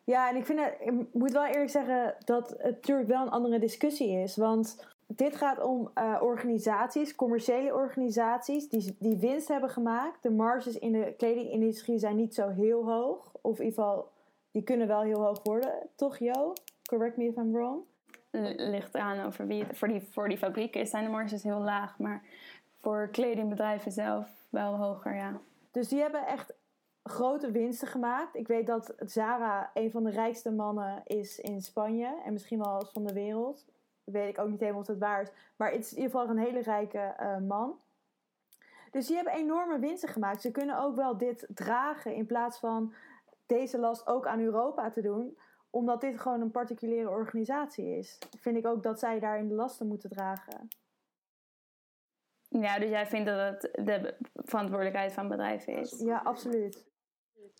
Ja, 0.05 0.29
en 0.29 0.37
ik 0.37 0.47
vind 0.47 0.61
het, 0.61 1.15
moet 1.15 1.33
wel 1.33 1.47
eerlijk 1.47 1.71
zeggen 1.71 2.15
dat 2.25 2.49
het 2.49 2.62
natuurlijk 2.62 3.09
wel 3.09 3.23
een 3.23 3.31
andere 3.31 3.59
discussie 3.59 4.11
is. 4.23 4.37
Want 4.37 4.87
dit 5.07 5.37
gaat 5.37 5.62
om 5.62 5.91
uh, 5.95 6.19
organisaties, 6.21 7.15
commerciële 7.15 7.75
organisaties, 7.75 8.69
die, 8.69 8.97
die 8.99 9.17
winst 9.17 9.49
hebben 9.49 9.71
gemaakt. 9.71 10.23
De 10.23 10.31
marges 10.31 10.79
in 10.79 10.93
de 10.93 11.15
kledingindustrie 11.17 11.99
zijn 11.99 12.17
niet 12.17 12.35
zo 12.35 12.49
heel 12.49 12.85
hoog. 12.85 13.33
Of 13.41 13.59
in 13.59 13.65
ieder 13.65 13.83
geval, 13.83 14.11
die 14.50 14.62
kunnen 14.62 14.87
wel 14.87 15.02
heel 15.02 15.25
hoog 15.25 15.43
worden. 15.43 15.73
Toch, 15.95 16.19
Jo? 16.19 16.52
Correct 16.88 17.17
me 17.17 17.25
if 17.25 17.37
I'm 17.37 17.52
wrong. 17.52 17.83
Ligt 18.57 18.97
aan 18.97 19.26
over 19.26 19.47
wie 19.47 19.64
het, 19.64 19.78
voor, 19.78 19.88
die, 19.88 20.02
voor 20.11 20.28
die 20.28 20.38
fabrieken 20.38 20.87
zijn 20.87 21.05
de 21.05 21.11
marges 21.11 21.43
heel 21.43 21.61
laag. 21.61 21.99
Maar 21.99 22.23
voor 22.81 23.09
kledingbedrijven 23.12 23.93
zelf 23.93 24.28
wel 24.49 24.76
hoger, 24.76 25.14
ja. 25.14 25.40
Dus 25.71 25.88
die 25.88 26.00
hebben 26.00 26.26
echt 26.26 26.52
grote 27.02 27.50
winsten 27.50 27.88
gemaakt. 27.88 28.35
Ik 28.37 28.47
weet 28.47 28.67
dat 28.67 28.95
Zara 28.99 29.71
een 29.75 29.90
van 29.90 30.05
de 30.05 30.11
rijkste 30.11 30.50
mannen 30.50 31.02
is 31.05 31.38
in 31.38 31.62
Spanje. 31.62 32.21
En 32.25 32.33
misschien 32.33 32.59
wel 32.59 32.88
van 32.93 33.07
de 33.07 33.12
wereld 33.12 33.64
weet 34.05 34.28
ik 34.28 34.38
ook 34.38 34.49
niet 34.49 34.61
helemaal 34.61 34.81
of 34.81 34.87
het 34.87 34.99
waar 34.99 35.23
is. 35.23 35.31
Maar 35.57 35.71
het 35.71 35.85
is 35.85 35.90
in 35.90 35.97
ieder 36.02 36.11
geval 36.11 36.28
een 36.28 36.43
hele 36.43 36.61
rijke 36.61 36.99
eh, 36.99 37.38
man. 37.38 37.81
Dus 38.90 39.07
die 39.07 39.17
hebben 39.17 39.35
enorme 39.35 39.78
winsten 39.78 40.09
gemaakt. 40.09 40.40
Ze 40.40 40.50
kunnen 40.50 40.78
ook 40.78 40.97
wel 40.97 41.17
dit 41.17 41.47
dragen 41.55 42.14
in 42.14 42.26
plaats 42.26 42.59
van 42.59 42.93
deze 43.49 43.78
last 43.78 44.07
ook 44.07 44.26
aan 44.26 44.40
Europa 44.40 44.90
te 44.90 45.00
doen. 45.00 45.38
Omdat 45.71 46.00
dit 46.00 46.21
gewoon 46.21 46.40
een 46.40 46.50
particuliere 46.50 47.09
organisatie 47.09 47.97
is. 47.97 48.19
Vind 48.38 48.57
ik 48.57 48.67
ook 48.67 48.83
dat 48.83 48.99
zij 48.99 49.21
daarin 49.21 49.49
de 49.49 49.55
lasten 49.55 49.87
moeten 49.87 50.11
dragen. 50.11 50.69
Ja, 52.49 52.78
dus 52.78 52.88
jij 52.88 53.07
vindt 53.07 53.26
dat 53.26 53.38
het 53.38 53.87
de 53.87 54.17
verantwoordelijkheid 54.35 55.12
van 55.12 55.28
bedrijven 55.28 55.76
is? 55.76 56.00
Ja, 56.00 56.21
absoluut. 56.25 56.87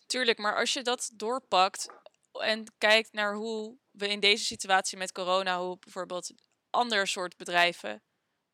Tuurlijk, 0.05 0.37
maar 0.37 0.55
als 0.55 0.73
je 0.73 0.81
dat 0.81 1.11
doorpakt 1.15 1.89
en 2.31 2.63
kijkt 2.77 3.13
naar 3.13 3.35
hoe 3.35 3.77
we 3.91 4.07
in 4.07 4.19
deze 4.19 4.45
situatie 4.45 4.97
met 4.97 5.11
corona, 5.11 5.59
hoe 5.59 5.77
bijvoorbeeld 5.79 6.33
ander 6.69 7.07
soort 7.07 7.37
bedrijven 7.37 8.03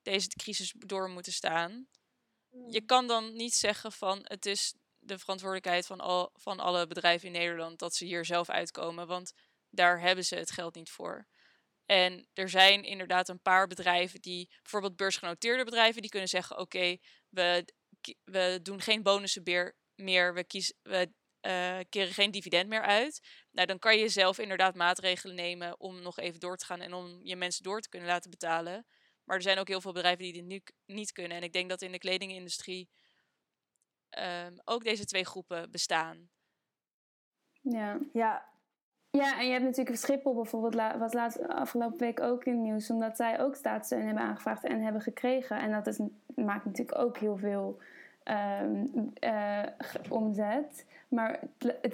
deze 0.01 0.27
crisis 0.27 0.74
door 0.77 1.10
moeten 1.10 1.34
staan. 1.34 1.88
Je 2.50 2.80
mm. 2.80 2.86
kan 2.86 3.08
dan 3.08 3.34
niet 3.34 3.54
zeggen 3.54 3.92
van 3.92 4.20
het 4.24 4.46
is 4.46 4.75
de 5.06 5.20
verantwoordelijkheid 5.20 5.86
van, 5.86 6.00
al, 6.00 6.30
van 6.34 6.60
alle 6.60 6.88
bedrijven 6.88 7.28
in 7.28 7.34
Nederland 7.34 7.80
dat 7.80 7.96
ze 7.96 8.06
hier 8.06 8.26
zelf 8.26 8.50
uitkomen, 8.50 9.08
want 9.08 9.34
daar 9.70 10.00
hebben 10.00 10.26
ze 10.26 10.36
het 10.36 10.52
geld 10.52 10.76
niet 10.76 10.90
voor. 10.90 11.28
En 11.86 12.28
er 12.34 12.50
zijn 12.50 12.84
inderdaad 12.84 13.30
een 13.30 13.42
paar 13.42 13.68
bedrijven 13.68 14.22
die, 14.22 14.50
bijvoorbeeld 14.62 14.96
beursgenoteerde 14.96 15.64
bedrijven, 15.64 16.02
die 16.02 16.12
kunnen 16.12 16.30
zeggen: 16.30 16.58
Oké, 16.58 16.98
we, 17.30 17.66
we 18.24 18.60
doen 18.62 18.82
geen 18.82 19.04
bonussen 19.04 19.74
meer, 19.96 20.34
we, 20.34 20.44
kiezen, 20.44 20.76
we 20.82 21.12
uh, 21.42 21.80
keren 21.90 22.14
geen 22.14 22.32
dividend 22.32 22.70
meer 22.70 22.82
uit. 22.82 23.22
Nou, 23.52 23.68
dan 23.68 23.80
kan 23.80 23.98
je 23.98 24.10
zelf 24.10 24.40
inderdaad 24.40 24.76
maatregelen 24.76 25.36
nemen 25.36 25.80
om 25.80 26.02
nog 26.02 26.20
even 26.20 26.40
door 26.40 26.58
te 26.58 26.66
gaan 26.66 26.82
en 26.82 26.94
om 26.94 27.20
je 27.24 27.36
mensen 27.36 27.64
door 27.64 27.82
te 27.82 27.90
kunnen 27.90 28.10
laten 28.10 28.30
betalen. 28.30 28.86
Maar 29.24 29.36
er 29.36 29.42
zijn 29.42 29.58
ook 29.58 29.68
heel 29.68 29.82
veel 29.82 29.92
bedrijven 29.92 30.24
die 30.24 30.34
dit 30.34 30.44
nu 30.44 30.64
niet 30.86 31.12
kunnen. 31.12 31.38
En 31.38 31.44
ik 31.44 31.54
denk 31.54 31.70
dat 31.70 31.82
in 31.82 31.92
de 31.92 31.98
kledingindustrie 31.98 32.90
um, 34.48 34.57
ook 34.63 34.84
deze 34.84 35.05
twee 35.05 35.25
groepen 35.25 35.72
bestaan. 35.72 36.29
Ja, 37.62 37.98
ja. 38.13 38.45
Ja, 39.10 39.39
en 39.39 39.45
je 39.45 39.51
hebt 39.51 39.63
natuurlijk 39.65 39.98
Schiphol 39.98 40.34
bijvoorbeeld, 40.34 40.98
was 40.98 41.13
laatst, 41.13 41.48
afgelopen 41.48 41.98
week 41.98 42.19
ook 42.19 42.45
in 42.45 42.53
het 42.53 42.62
nieuws, 42.62 42.89
omdat 42.89 43.15
zij 43.15 43.39
ook 43.39 43.55
staatssteun 43.55 44.05
hebben 44.05 44.24
aangevraagd 44.24 44.63
en 44.63 44.84
hebben 44.84 45.01
gekregen. 45.01 45.60
En 45.60 45.72
dat 45.72 45.88
is, 45.88 46.00
maakt 46.36 46.65
natuurlijk 46.65 46.98
ook 46.98 47.17
heel 47.17 47.38
veel 47.38 47.79
um, 48.63 49.12
uh, 49.24 49.63
omzet. 50.10 50.86
Maar 51.07 51.39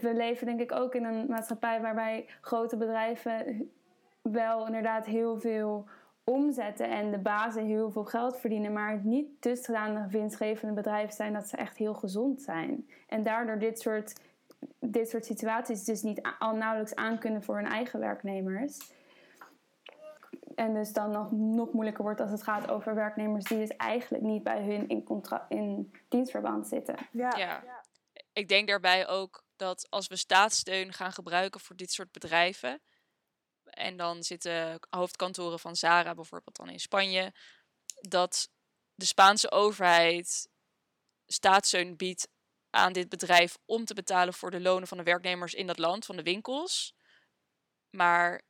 we 0.02 0.14
leven 0.14 0.46
denk 0.46 0.60
ik 0.60 0.72
ook 0.72 0.96
in 0.96 1.04
een 1.04 1.26
maatschappij 1.28 1.82
waarbij 1.82 2.26
grote 2.42 2.78
bedrijven 2.78 3.72
wel 4.22 4.66
inderdaad 4.66 5.06
heel 5.06 5.40
veel 5.40 5.88
omzetten 6.24 6.90
en 6.90 7.12
de 7.12 7.18
bazen 7.18 7.66
heel 7.66 7.92
veel 7.92 8.06
geld 8.06 8.40
verdienen, 8.40 8.74
maar 8.74 8.92
het 8.92 9.04
niet 9.04 9.28
dusdanig 9.40 10.12
winstgevende 10.12 10.74
bedrijven 10.74 11.16
zijn 11.16 11.34
dat 11.34 11.48
ze 11.48 11.58
echt 11.58 11.78
heel 11.78 11.94
gezond 11.94 12.42
zijn. 12.42 12.90
En 13.08 13.24
daardoor 13.24 13.60
dit 13.60 13.80
soort, 13.80 14.14
dit 14.80 15.10
soort 15.10 15.26
situaties 15.26 15.84
dus 15.84 16.02
niet 16.02 16.22
al 16.40 16.56
nauwelijks 16.56 16.96
aankunnen 16.96 17.44
voor 17.44 17.56
hun 17.56 17.68
eigen 17.68 18.00
werknemers. 18.00 18.78
En 20.56 20.74
dus 20.74 20.94
dan 20.94 21.12
nog, 21.12 21.32
nog 21.32 21.74
moeilijker 21.74 22.04
wordt 22.04 22.20
als 22.20 22.32
het 22.32 22.44
gaat 22.44 22.70
over 22.70 22.96
werknemers 22.96 23.46
die 23.46 23.58
dus 23.58 23.78
eigenlijk 23.78 24.24
niet 24.24 24.44
bij 24.44 24.64
hun 24.64 24.88
in, 24.88 25.06
in 25.50 25.92
dienstverband 26.10 26.68
zitten. 26.68 26.96
Ja. 27.12 27.38
ja. 27.38 27.64
Ik 28.34 28.48
denk 28.48 28.68
daarbij 28.68 29.08
ook 29.08 29.44
dat 29.56 29.88
als 29.90 30.08
we 30.08 30.16
staatssteun 30.16 30.94
gaan 30.94 31.12
gebruiken 31.12 31.60
voor 31.60 31.76
dit 31.76 31.92
soort 31.92 32.12
bedrijven. 32.12 32.82
En 33.82 33.98
dan 33.98 34.24
zitten 34.24 34.80
hoofdkantoren 34.90 35.60
van 35.60 35.76
Zara 35.76 36.14
bijvoorbeeld 36.14 36.56
dan 36.56 36.70
in 36.70 36.80
Spanje. 36.80 37.34
Dat 38.02 38.50
de 38.96 39.06
Spaanse 39.06 39.52
overheid 39.52 40.50
staatssteun 41.26 41.98
biedt 41.98 42.28
aan 42.70 42.94
dit 42.94 43.10
bedrijf 43.10 43.58
om 43.66 43.86
te 43.86 43.94
betalen 43.94 44.34
voor 44.34 44.52
de 44.52 44.62
lonen 44.62 44.88
van 44.88 44.98
de 44.98 45.04
werknemers 45.04 45.54
in 45.54 45.68
dat 45.68 45.78
land, 45.78 46.06
van 46.06 46.16
de 46.16 46.24
winkels. 46.24 46.96
Maar 47.90 48.42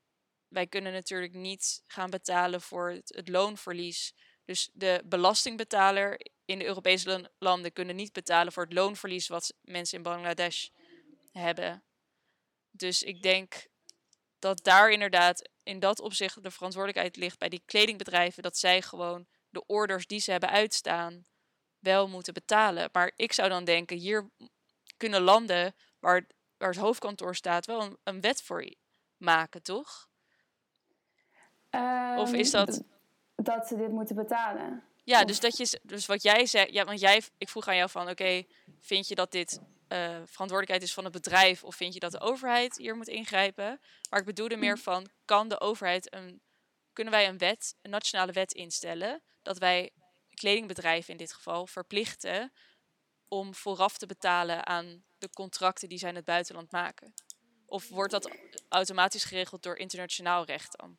wij 0.47 0.67
kunnen 0.67 0.93
natuurlijk 0.93 1.33
niet 1.33 1.83
gaan 1.87 2.09
betalen 2.09 2.61
voor 2.61 2.89
het, 2.89 3.29
loonverlies. 3.29 4.13
Dus 4.45 4.69
de 4.73 5.01
belastingbetaler 5.05 6.19
in 6.45 6.59
de 6.59 6.65
Europese 6.65 7.31
landen 7.37 7.73
kunnen 7.73 7.95
niet 7.95 8.13
betalen 8.13 8.53
voor 8.53 8.63
het 8.63 8.73
loonverlies 8.73 9.27
wat 9.27 9.53
mensen 9.61 9.97
in 9.97 10.03
Bangladesh 10.03 10.67
hebben. 11.31 11.83
Dus 12.71 13.03
ik 13.03 13.21
denk 13.21 13.69
dat 14.41 14.63
daar 14.63 14.89
inderdaad 14.89 15.49
in 15.63 15.79
dat 15.79 15.99
opzicht 15.99 16.43
de 16.43 16.51
verantwoordelijkheid 16.51 17.15
ligt 17.15 17.37
bij 17.37 17.49
die 17.49 17.63
kledingbedrijven, 17.65 18.43
dat 18.43 18.57
zij 18.57 18.81
gewoon 18.81 19.25
de 19.49 19.65
orders 19.65 20.07
die 20.07 20.19
ze 20.19 20.31
hebben 20.31 20.49
uitstaan 20.49 21.25
wel 21.79 22.07
moeten 22.07 22.33
betalen. 22.33 22.89
Maar 22.91 23.11
ik 23.15 23.33
zou 23.33 23.49
dan 23.49 23.63
denken, 23.63 23.97
hier 23.97 24.29
kunnen 24.97 25.21
landen 25.21 25.75
waar, 25.99 26.27
waar 26.57 26.69
het 26.69 26.77
hoofdkantoor 26.77 27.35
staat 27.35 27.65
wel 27.65 27.81
een, 27.81 27.97
een 28.03 28.21
wet 28.21 28.41
voor 28.41 28.73
maken, 29.17 29.61
toch? 29.63 30.09
of 32.17 32.33
is 32.33 32.51
dat... 32.51 32.69
Ehm, 32.69 32.81
dat 33.35 33.67
ze 33.67 33.77
dit 33.77 33.91
moeten 33.91 34.15
betalen. 34.15 34.83
Ja, 35.03 35.23
dus, 35.23 35.39
dat 35.39 35.57
je, 35.57 35.79
dus 35.83 36.05
wat 36.05 36.23
jij 36.23 36.45
zegt, 36.45 36.71
ja, 36.71 36.85
want 36.85 36.99
jij, 36.99 37.21
ik 37.37 37.49
vroeg 37.49 37.67
aan 37.67 37.75
jou 37.75 37.89
van, 37.89 38.09
oké, 38.09 38.43
vind 38.79 39.07
je 39.07 39.15
dat 39.15 39.31
dit 39.31 39.59
uh, 39.91 39.97
verantwoordelijkheid 40.25 40.83
is 40.83 40.93
van 40.93 41.03
het 41.03 41.13
bedrijf 41.13 41.63
of 41.63 41.75
vind 41.75 41.93
je 41.93 41.99
dat 41.99 42.11
de 42.11 42.19
overheid 42.19 42.77
hier 42.77 42.95
moet 42.95 43.07
ingrijpen? 43.07 43.81
Maar 44.09 44.19
ik 44.19 44.25
bedoelde 44.25 44.57
meer 44.57 44.75
mm. 44.75 44.81
van, 44.81 45.09
kan 45.25 45.47
de 45.47 45.59
overheid 45.59 46.13
een, 46.13 46.41
kunnen 46.93 47.13
wij 47.13 47.27
een 47.27 47.37
wet, 47.37 47.75
een 47.81 47.91
nationale 47.91 48.31
wet 48.31 48.53
instellen, 48.53 49.21
dat 49.41 49.57
wij 49.57 49.91
kledingbedrijven 50.33 51.11
in 51.11 51.17
dit 51.17 51.33
geval 51.33 51.67
verplichten 51.67 52.51
om 53.27 53.55
vooraf 53.55 53.97
te 53.97 54.05
betalen 54.05 54.65
aan 54.65 55.03
de 55.17 55.29
contracten 55.29 55.89
die 55.89 55.97
zij 55.97 56.09
in 56.09 56.15
het 56.15 56.25
buitenland 56.25 56.71
maken? 56.71 57.13
Of 57.65 57.89
wordt 57.89 58.11
dat 58.11 58.31
automatisch 58.69 59.23
geregeld 59.23 59.63
door 59.63 59.77
internationaal 59.77 60.45
recht 60.45 60.77
dan? 60.77 60.97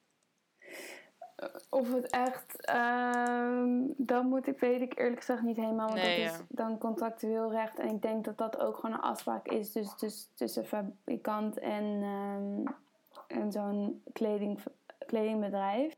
Of 1.68 1.92
het 1.92 2.11
echt, 2.11 2.70
um, 2.70 3.91
dan 4.06 4.26
moet 4.26 4.47
ik, 4.47 4.59
weet 4.59 4.80
ik 4.80 4.99
eerlijk 4.99 5.18
gezegd 5.18 5.42
niet 5.42 5.56
helemaal. 5.56 5.88
Want 5.88 6.00
nee, 6.00 6.25
dat 6.25 6.32
is 6.32 6.40
dan 6.49 6.78
contractueel 6.78 7.50
recht. 7.52 7.78
En 7.78 7.88
ik 7.88 8.02
denk 8.02 8.25
dat 8.25 8.38
dat 8.38 8.61
ook 8.61 8.76
gewoon 8.76 8.92
een 8.94 9.02
afspraak 9.02 9.49
is 9.49 9.73
dus, 9.73 9.97
dus, 9.97 10.30
tussen 10.35 10.64
fabrikant 10.64 11.59
en, 11.59 11.85
um, 11.85 13.50
zo'n 13.50 14.02
kleding, 14.12 14.59
kledingbedrijf. 15.06 15.97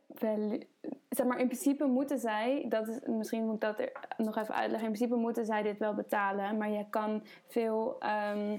Zeg 1.09 1.27
maar, 1.27 1.39
in 1.39 1.47
principe 1.47 1.85
moeten 1.85 2.19
zij, 2.19 2.67
dat 2.69 2.89
is, 2.89 2.99
misschien 3.07 3.45
moet 3.45 3.55
ik 3.55 3.61
dat 3.61 3.79
er 3.79 3.93
nog 4.17 4.37
even 4.37 4.55
uitleggen. 4.55 4.89
In 4.89 4.95
principe 4.95 5.21
moeten 5.21 5.45
zij 5.45 5.63
dit 5.63 5.79
wel 5.79 5.95
betalen, 5.95 6.57
maar 6.57 6.71
je 6.71 6.85
kan 6.91 7.23
veel 7.47 7.97
ehm, 8.01 8.57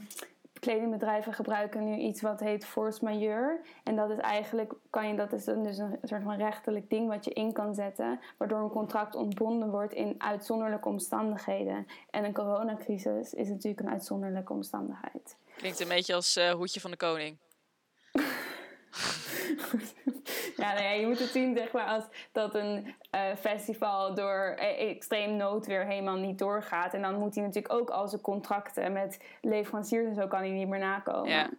kledingbedrijven 0.66 1.34
gebruiken 1.34 1.84
nu 1.84 1.98
iets 1.98 2.22
wat 2.22 2.40
heet 2.40 2.66
force 2.66 3.04
majeure. 3.04 3.60
En 3.84 3.96
dat 3.96 4.10
is 4.10 4.18
eigenlijk, 4.18 4.74
kan 4.90 5.08
je, 5.08 5.16
dat 5.16 5.34
is 5.34 5.44
dus 5.44 5.78
een 5.78 5.98
soort 6.04 6.24
van 6.24 6.38
rechterlijk 6.38 6.90
ding 6.90 7.08
wat 7.08 7.26
je 7.26 7.32
in 7.32 7.54
kan 7.54 7.76
zetten, 7.76 8.20
waardoor 8.38 8.60
een 8.60 8.70
contract 8.70 9.16
ontbonden 9.16 9.70
wordt 9.70 9.94
in 9.94 10.16
uitzonderlijke 10.18 10.88
omstandigheden. 10.88 11.88
En 12.10 12.24
een 12.24 12.34
coronacrisis 12.34 13.34
is 13.34 13.48
natuurlijk 13.48 13.80
een 13.80 13.90
uitzonderlijke 13.90 14.54
omstandigheid. 14.54 15.38
Klinkt 15.56 15.80
een 15.80 15.88
beetje 15.88 16.14
als 16.14 16.38
uh, 16.38 16.52
hoedje 16.52 16.80
van 16.80 16.92
de 16.92 16.98
koning. 16.98 17.38
ja, 20.58 20.74
nou 20.74 20.84
ja, 20.84 20.92
je 20.92 21.08
moet 21.08 21.20
het 21.20 21.30
zien 21.30 21.58
zeg 21.58 21.72
maar, 21.72 21.86
als 21.86 22.04
dat 22.32 22.56
een 22.56 22.96
uh, 23.16 23.22
festival 23.40 24.14
door 24.14 24.56
e-, 24.58 24.90
extreem 24.90 25.36
noodweer 25.36 25.86
helemaal 25.86 26.18
niet 26.18 26.40
doorgaat. 26.40 26.94
En 26.94 27.02
dan 27.02 27.20
moet 27.20 27.36
hij 27.36 27.44
natuurlijk 27.44 27.74
ook 27.74 27.90
al 27.90 28.08
zijn 28.08 28.22
contracten 28.22 28.94
met 28.94 29.20
leveranciers 29.42 30.06
en 30.06 30.16
zo 30.16 30.28
kan 30.28 30.40
hij 30.40 30.50
niet 30.50 30.68
meer 30.68 30.80
nakomen. 30.80 31.30
Ja. 31.30 31.50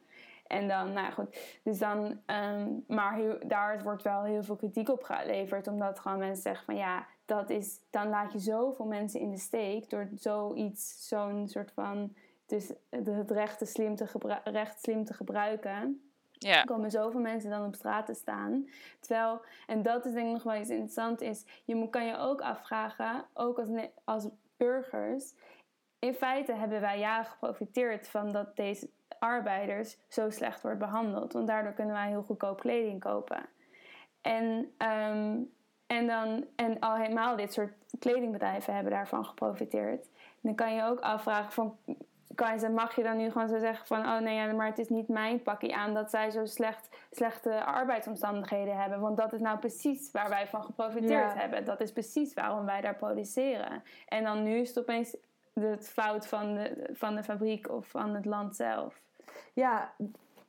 En 0.46 0.68
dan, 0.68 0.92
nou 0.92 1.12
goed, 1.12 1.58
dus 1.62 1.78
dan, 1.78 2.20
um, 2.26 2.84
maar 2.86 3.20
daar 3.46 3.82
wordt 3.82 4.02
wel 4.02 4.22
heel 4.22 4.42
veel 4.42 4.56
kritiek 4.56 4.88
op 4.88 5.02
geleverd, 5.02 5.66
omdat 5.66 5.98
gewoon 6.00 6.18
mensen 6.18 6.42
zeggen 6.42 6.64
van 6.64 6.76
ja, 6.76 7.06
dat 7.24 7.50
is, 7.50 7.80
dan 7.90 8.08
laat 8.08 8.32
je 8.32 8.38
zoveel 8.38 8.84
mensen 8.84 9.20
in 9.20 9.30
de 9.30 9.38
steek 9.38 9.90
door 9.90 10.08
zoiets, 10.14 11.08
zo'n 11.08 11.48
soort 11.48 11.72
van, 11.72 12.14
dus 12.46 12.72
het 12.90 13.30
recht 13.30 13.68
slim 13.68 13.96
te, 13.96 14.06
recht 14.44 14.82
slim 14.82 15.04
te 15.04 15.14
gebruiken. 15.14 16.05
Ja. 16.38 16.60
Er 16.60 16.64
komen 16.64 16.90
zoveel 16.90 17.20
mensen 17.20 17.50
dan 17.50 17.66
op 17.66 17.74
straat 17.74 18.06
te 18.06 18.14
staan. 18.14 18.68
Terwijl, 19.00 19.40
en 19.66 19.82
dat 19.82 20.04
is 20.04 20.12
denk 20.12 20.26
ik 20.26 20.32
nog 20.32 20.42
wel 20.42 20.60
iets 20.60 20.70
interessant, 20.70 21.20
is 21.20 21.44
je 21.64 21.88
kan 21.90 22.06
je 22.06 22.16
ook 22.16 22.40
afvragen, 22.40 23.24
ook 23.34 23.58
als, 23.58 23.68
als 24.04 24.28
burgers, 24.56 25.34
in 25.98 26.14
feite 26.14 26.52
hebben 26.52 26.80
wij 26.80 26.98
jaren 26.98 27.24
geprofiteerd 27.24 28.08
van 28.08 28.32
dat 28.32 28.56
deze 28.56 28.88
arbeiders 29.18 29.96
zo 30.08 30.30
slecht 30.30 30.62
wordt 30.62 30.78
behandeld. 30.78 31.32
Want 31.32 31.46
daardoor 31.46 31.72
kunnen 31.72 31.94
wij 31.94 32.08
heel 32.08 32.22
goedkoop 32.22 32.60
kleding 32.60 33.00
kopen. 33.00 33.46
En, 34.20 34.44
um, 34.78 35.52
en, 35.86 36.06
dan, 36.06 36.44
en 36.56 36.78
al 36.80 36.96
helemaal 36.96 37.36
dit 37.36 37.52
soort 37.52 37.72
kledingbedrijven 37.98 38.74
hebben 38.74 38.92
daarvan 38.92 39.24
geprofiteerd. 39.24 40.08
dan 40.40 40.54
kan 40.54 40.74
je 40.74 40.84
ook 40.84 41.00
afvragen 41.00 41.52
van 41.52 41.76
kan 42.36 42.60
je, 42.60 42.68
mag 42.68 42.96
je 42.96 43.02
dan 43.02 43.16
nu 43.16 43.30
gewoon 43.30 43.48
zo 43.48 43.58
zeggen 43.58 43.86
van... 43.86 44.00
oh 44.00 44.18
nee, 44.18 44.34
ja, 44.34 44.52
maar 44.52 44.66
het 44.66 44.78
is 44.78 44.88
niet 44.88 45.08
mijn 45.08 45.42
pakje 45.42 45.74
aan 45.74 45.94
dat 45.94 46.10
zij 46.10 46.30
zo 46.30 46.44
slecht, 46.44 46.88
slechte 47.10 47.64
arbeidsomstandigheden 47.64 48.76
hebben. 48.76 49.00
Want 49.00 49.16
dat 49.16 49.32
is 49.32 49.40
nou 49.40 49.58
precies 49.58 50.10
waar 50.10 50.28
wij 50.28 50.46
van 50.46 50.64
geprofiteerd 50.64 51.34
hebben. 51.34 51.64
Dat 51.64 51.80
is 51.80 51.92
precies 51.92 52.34
waarom 52.34 52.64
wij 52.64 52.80
daar 52.80 52.96
produceren. 52.96 53.82
En 54.08 54.24
dan 54.24 54.42
nu 54.42 54.56
is 54.58 54.68
het 54.68 54.78
opeens 54.78 55.16
het 55.54 55.88
fout 55.88 56.26
van 56.26 56.54
de, 56.54 56.90
van 56.92 57.14
de 57.14 57.22
fabriek 57.22 57.70
of 57.70 57.86
van 57.86 58.14
het 58.14 58.24
land 58.24 58.56
zelf. 58.56 59.00
Ja, 59.52 59.92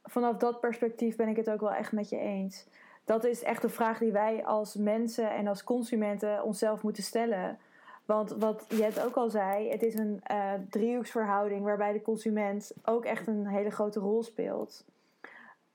vanaf 0.04 0.38
dat 0.38 0.60
perspectief 0.60 1.16
ben 1.16 1.28
ik 1.28 1.36
het 1.36 1.50
ook 1.50 1.62
wel 1.62 1.74
echt 1.74 1.92
met 1.92 2.10
je 2.10 2.18
eens. 2.18 2.68
Dat 3.06 3.24
is 3.24 3.44
echt 3.44 3.64
een 3.64 3.70
vraag 3.70 3.98
die 3.98 4.12
wij 4.12 4.46
als 4.46 4.76
mensen 4.76 5.32
en 5.32 5.48
als 5.48 5.64
consumenten 5.64 6.44
onszelf 6.44 6.84
moeten 6.84 7.04
stellen. 7.04 7.60
Want 8.08 8.32
wat 8.32 8.66
Jet 8.70 9.06
ook 9.06 9.16
al 9.16 9.30
zei, 9.30 9.70
het 9.70 9.84
is 9.84 9.94
een 9.94 10.22
uh, 10.32 10.54
driehoeksverhouding 10.70 11.64
waarbij 11.64 11.94
de 11.94 12.02
consument 12.02 12.74
ook 12.84 13.06
echt 13.06 13.28
een 13.28 13.48
hele 13.48 13.70
grote 13.70 14.00
rol 14.00 14.24
speelt. 14.24 14.86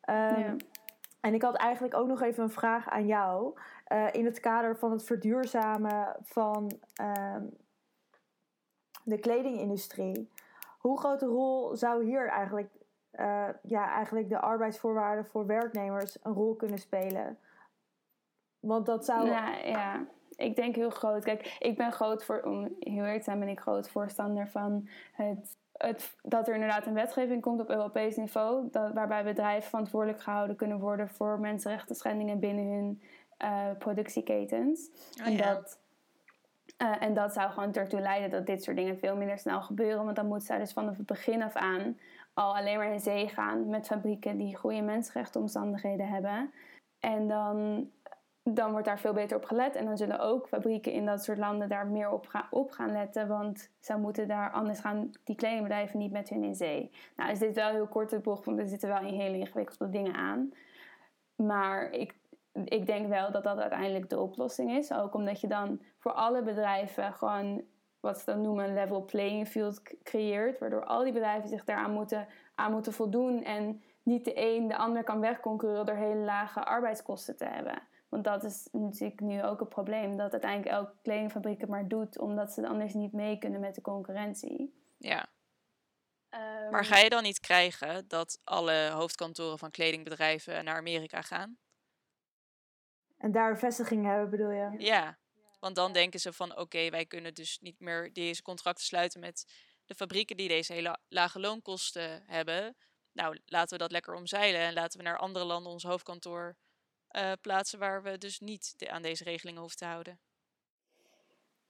Um, 0.09 0.15
ja. 0.15 0.57
En 1.21 1.35
ik 1.35 1.43
had 1.43 1.55
eigenlijk 1.55 1.95
ook 1.95 2.07
nog 2.07 2.23
even 2.23 2.43
een 2.43 2.51
vraag 2.51 2.89
aan 2.89 3.07
jou. 3.07 3.59
Uh, 3.89 4.07
in 4.13 4.25
het 4.25 4.41
kader 4.41 4.77
van 4.77 4.91
het 4.91 5.05
verduurzamen 5.05 6.17
van 6.23 6.73
uh, 7.01 7.37
de 9.05 9.19
kledingindustrie. 9.19 10.31
Hoe 10.79 10.99
grote 10.99 11.27
rol 11.27 11.77
zou 11.77 12.05
hier 12.05 12.29
eigenlijk, 12.29 12.71
uh, 13.13 13.49
ja, 13.63 13.91
eigenlijk 13.91 14.29
de 14.29 14.41
arbeidsvoorwaarden 14.41 15.27
voor 15.27 15.47
werknemers 15.47 16.19
een 16.23 16.33
rol 16.33 16.55
kunnen 16.55 16.79
spelen? 16.79 17.39
Want 18.61 18.87
dat 18.87 19.05
zou. 19.05 19.27
Ja, 19.27 19.57
ja 19.57 20.07
ik 20.37 20.57
denk 20.57 20.77
heel 20.77 20.91
groot. 20.91 21.25
Kijk, 21.25 21.57
ik 21.59 21.77
ben 21.77 21.93
groot 21.93 22.25
voor, 22.25 22.43
om 22.45 22.63
heel 22.81 23.05
eerlijk 23.05 23.19
te 23.19 23.25
zijn, 23.25 23.39
ben 23.39 23.49
ik 23.49 23.61
groot 23.61 23.91
voorstander 23.91 24.49
van 24.49 24.89
het, 25.13 25.57
het, 25.73 26.17
dat 26.23 26.49
er 26.49 26.55
inderdaad 26.55 26.87
een 26.87 26.95
wetgeving 26.95 27.43
komt 27.43 27.61
op 27.61 27.71
Europees 27.71 28.17
niveau. 28.17 28.69
Dat, 28.71 28.93
waarbij 28.93 29.25
bedrijven 29.25 29.69
verantwoordelijk 29.69 30.23
gehouden 30.23 30.57
kunnen 30.57 30.79
worden 30.79 31.09
voor 31.09 31.41
mensenrechten 31.41 31.97
schendingen 31.97 32.39
binnen 32.39 32.67
hun 32.67 33.03
uh, 33.45 33.67
productieketens. 33.79 34.91
Oh, 35.21 35.27
en, 35.27 35.37
dat, 35.37 35.79
uh, 36.83 37.03
en 37.03 37.15
dat 37.15 37.33
zou 37.33 37.51
gewoon 37.51 37.73
ertoe 37.73 38.01
leiden 38.01 38.31
dat 38.31 38.47
dit 38.47 38.63
soort 38.63 38.77
dingen 38.77 38.99
veel 38.99 39.17
minder 39.17 39.39
snel 39.39 39.63
gebeuren. 39.63 40.05
Want 40.05 40.17
dan 40.17 40.27
moet 40.27 40.45
zij 40.45 40.59
dus 40.59 40.73
vanaf 40.73 40.97
het 40.97 41.07
begin 41.07 41.43
af 41.43 41.55
aan 41.55 41.97
al 42.35 42.57
alleen 42.57 42.77
maar 42.77 42.93
in 42.93 43.01
zee 43.01 43.29
gaan 43.29 43.69
met 43.69 43.87
fabrieken 43.87 44.37
die 44.37 44.57
goede 44.57 44.81
mensenrechtenomstandigheden 44.81 46.09
hebben. 46.09 46.53
En 47.01 47.29
dan 47.29 47.89
dan 48.45 48.71
wordt 48.71 48.87
daar 48.87 48.99
veel 48.99 49.13
beter 49.13 49.37
op 49.37 49.45
gelet. 49.45 49.75
En 49.75 49.85
dan 49.85 49.97
zullen 49.97 50.21
ook 50.21 50.49
fabrieken 50.49 50.93
in 50.93 51.07
dat 51.07 51.25
soort 51.25 51.39
landen 51.39 51.69
daar 51.69 51.87
meer 51.87 52.11
op, 52.11 52.27
gaan, 52.27 52.47
op 52.51 52.71
gaan 52.71 52.93
letten. 52.93 53.29
Want 53.29 53.71
ze 53.81 53.97
moeten 53.97 54.29
daar, 54.29 54.51
anders 54.51 54.81
gaan 54.81 55.11
die 55.25 55.37
kledingbedrijven 55.37 55.99
niet 55.99 56.13
met 56.13 56.29
hun 56.29 56.45
in 56.45 56.55
zee. 56.55 56.91
Nou 57.17 57.31
is 57.31 57.39
dit 57.39 57.55
wel 57.55 57.71
heel 57.71 57.87
kort 57.87 58.11
de 58.11 58.19
bocht, 58.19 58.45
want 58.45 58.59
er 58.59 58.69
zitten 58.69 58.89
wel 58.89 58.99
hele 58.99 59.39
ingewikkelde 59.39 59.91
dingen 59.93 60.15
aan. 60.15 60.53
Maar 61.35 61.91
ik, 61.91 62.15
ik 62.65 62.87
denk 62.87 63.09
wel 63.09 63.33
dat 63.33 63.45
dat 63.45 63.59
uiteindelijk 63.59 64.09
de 64.09 64.21
oplossing 64.21 64.71
is. 64.71 64.93
Ook 64.93 65.15
omdat 65.15 65.41
je 65.41 65.47
dan 65.47 65.81
voor 65.99 66.13
alle 66.13 66.43
bedrijven 66.43 67.13
gewoon 67.13 67.63
wat 68.01 68.19
ze 68.19 68.25
dan 68.25 68.41
noemen 68.41 68.65
een 68.65 68.75
level 68.75 69.05
playing 69.05 69.49
field 69.49 69.83
creëert. 70.03 70.59
Waardoor 70.59 70.85
al 70.85 71.03
die 71.03 71.13
bedrijven 71.13 71.49
zich 71.49 71.65
daaraan 71.65 71.93
moeten, 71.93 72.27
aan 72.55 72.73
moeten 72.73 72.93
voldoen. 72.93 73.45
En 73.45 73.83
niet 74.03 74.25
de 74.25 74.33
een 74.35 74.69
de 74.69 74.77
ander 74.77 75.05
kan 75.05 75.21
wegconcurreren 75.21 75.87
door 75.87 75.95
hele 75.95 76.25
lage 76.25 76.65
arbeidskosten 76.65 77.37
te 77.37 77.45
hebben. 77.45 77.91
Want 78.13 78.25
dat 78.25 78.45
is 78.45 78.69
natuurlijk 78.73 79.21
nu 79.21 79.45
ook 79.45 79.61
een 79.61 79.69
probleem. 79.69 80.17
Dat 80.17 80.33
uiteindelijk 80.33 80.71
elke 80.71 80.93
kledingfabriek 81.03 81.61
het 81.61 81.71
maar 81.71 81.89
doet. 81.89 82.19
Omdat 82.19 82.53
ze 82.53 82.67
anders 82.67 82.95
niet 82.95 83.13
mee 83.13 83.39
kunnen 83.39 83.61
met 83.61 83.75
de 83.75 83.81
concurrentie. 83.81 84.75
Ja. 84.99 85.27
Um, 86.31 86.71
maar 86.71 86.85
ga 86.85 86.99
je 86.99 87.09
dan 87.09 87.23
niet 87.23 87.41
krijgen 87.41 88.09
dat 88.09 88.41
alle 88.45 88.91
hoofdkantoren 88.91 89.59
van 89.59 89.71
kledingbedrijven 89.71 90.65
naar 90.65 90.77
Amerika 90.77 91.23
gaan? 91.23 91.59
En 93.19 93.33
daar 93.33 93.59
vestigingen 93.59 94.11
hebben, 94.11 94.31
bedoel 94.31 94.51
je? 94.51 94.75
Ja, 94.79 95.19
want 95.61 95.77
dan 95.77 95.93
denken 95.93 96.21
ze 96.21 96.33
van 96.33 96.57
oké, 96.57 96.91
wij 96.91 97.07
kunnen 97.07 97.35
dus 97.35 97.59
niet 97.61 97.81
meer 97.81 98.13
deze 98.13 98.43
contracten 98.43 98.85
sluiten 98.85 99.21
met 99.21 99.53
de 99.85 99.95
fabrieken 99.95 100.37
die 100.37 100.49
deze 100.49 100.73
hele 100.73 100.99
lage 101.09 101.41
loonkosten 101.41 102.23
hebben. 102.27 102.77
Nou, 103.13 103.39
laten 103.45 103.73
we 103.73 103.83
dat 103.83 103.93
lekker 103.93 104.15
omzeilen 104.15 104.61
en 104.61 104.73
laten 104.73 104.99
we 104.99 105.05
naar 105.05 105.19
andere 105.19 105.45
landen 105.45 105.73
ons 105.73 105.83
hoofdkantoor 105.83 106.57
uh, 107.17 107.33
plaatsen 107.41 107.79
waar 107.79 108.03
we 108.03 108.19
dus 108.19 108.41
niet 108.41 108.79
de, 108.79 108.91
aan 108.91 109.03
deze 109.03 109.25
regelingen 109.25 109.61
hoeven 109.61 109.79
te 109.79 109.85
houden? 109.85 110.21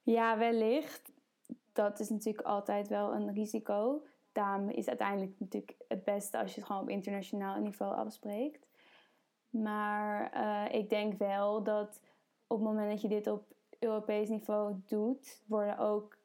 Ja, 0.03 0.39
wellicht. 0.39 1.13
Dat 1.73 2.01
is 2.01 2.09
natuurlijk 2.09 2.47
altijd 2.47 2.89
wel 2.89 3.13
een 3.15 3.33
risico. 3.33 4.07
Daarom 4.33 4.69
is 4.69 4.89
uiteindelijk 4.89 5.33
natuurlijk 5.39 5.75
het 5.89 6.05
beste 6.05 6.39
als 6.39 6.55
je 6.55 6.61
het 6.61 6.67
gewoon 6.67 6.83
op 6.83 6.89
internationaal 6.89 7.61
niveau 7.61 7.95
afspreekt. 7.95 8.67
Maar 9.51 10.33
uh, 10.35 10.75
ik 10.75 10.89
denk 10.89 11.19
wel 11.19 11.63
dat 11.63 12.01
op 12.47 12.59
het 12.59 12.67
moment 12.67 12.91
dat 12.91 13.01
je 13.01 13.09
dit 13.09 13.27
op 13.27 13.55
Europees 13.79 14.29
niveau 14.29 14.75
doet, 14.87 15.43
worden 15.47 15.79
ook, 15.79 16.19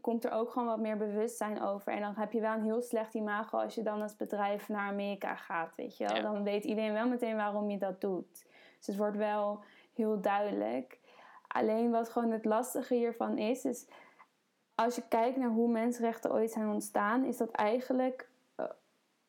komt 0.00 0.24
er 0.24 0.30
ook 0.30 0.50
gewoon 0.50 0.68
wat 0.68 0.80
meer 0.80 0.96
bewustzijn 0.96 1.62
over. 1.62 1.92
En 1.92 2.00
dan 2.00 2.14
heb 2.14 2.32
je 2.32 2.40
wel 2.40 2.54
een 2.54 2.64
heel 2.64 2.82
slecht 2.82 3.14
imago 3.14 3.58
als 3.58 3.74
je 3.74 3.82
dan 3.82 4.02
als 4.02 4.16
bedrijf 4.16 4.68
naar 4.68 4.88
Amerika 4.88 5.34
gaat. 5.34 5.74
Weet 5.74 5.96
je 5.96 6.06
wel? 6.06 6.22
Dan 6.22 6.42
weet 6.42 6.64
iedereen 6.64 6.92
wel 6.92 7.08
meteen 7.08 7.36
waarom 7.36 7.70
je 7.70 7.78
dat 7.78 8.00
doet. 8.00 8.48
Dus 8.80 8.86
het 8.86 8.96
wordt 8.96 9.16
wel 9.16 9.60
heel 9.94 10.20
duidelijk. 10.20 10.98
Alleen 11.46 11.90
wat 11.90 12.08
gewoon 12.08 12.30
het 12.30 12.44
lastige 12.44 12.94
hiervan 12.94 13.38
is, 13.38 13.64
is 13.64 13.86
als 14.74 14.94
je 14.94 15.02
kijkt 15.08 15.36
naar 15.36 15.50
hoe 15.50 15.68
mensenrechten 15.68 16.32
ooit 16.32 16.50
zijn 16.50 16.68
ontstaan, 16.68 17.24
is 17.24 17.36
dat 17.36 17.50
eigenlijk, 17.50 18.28
uh, 18.60 18.66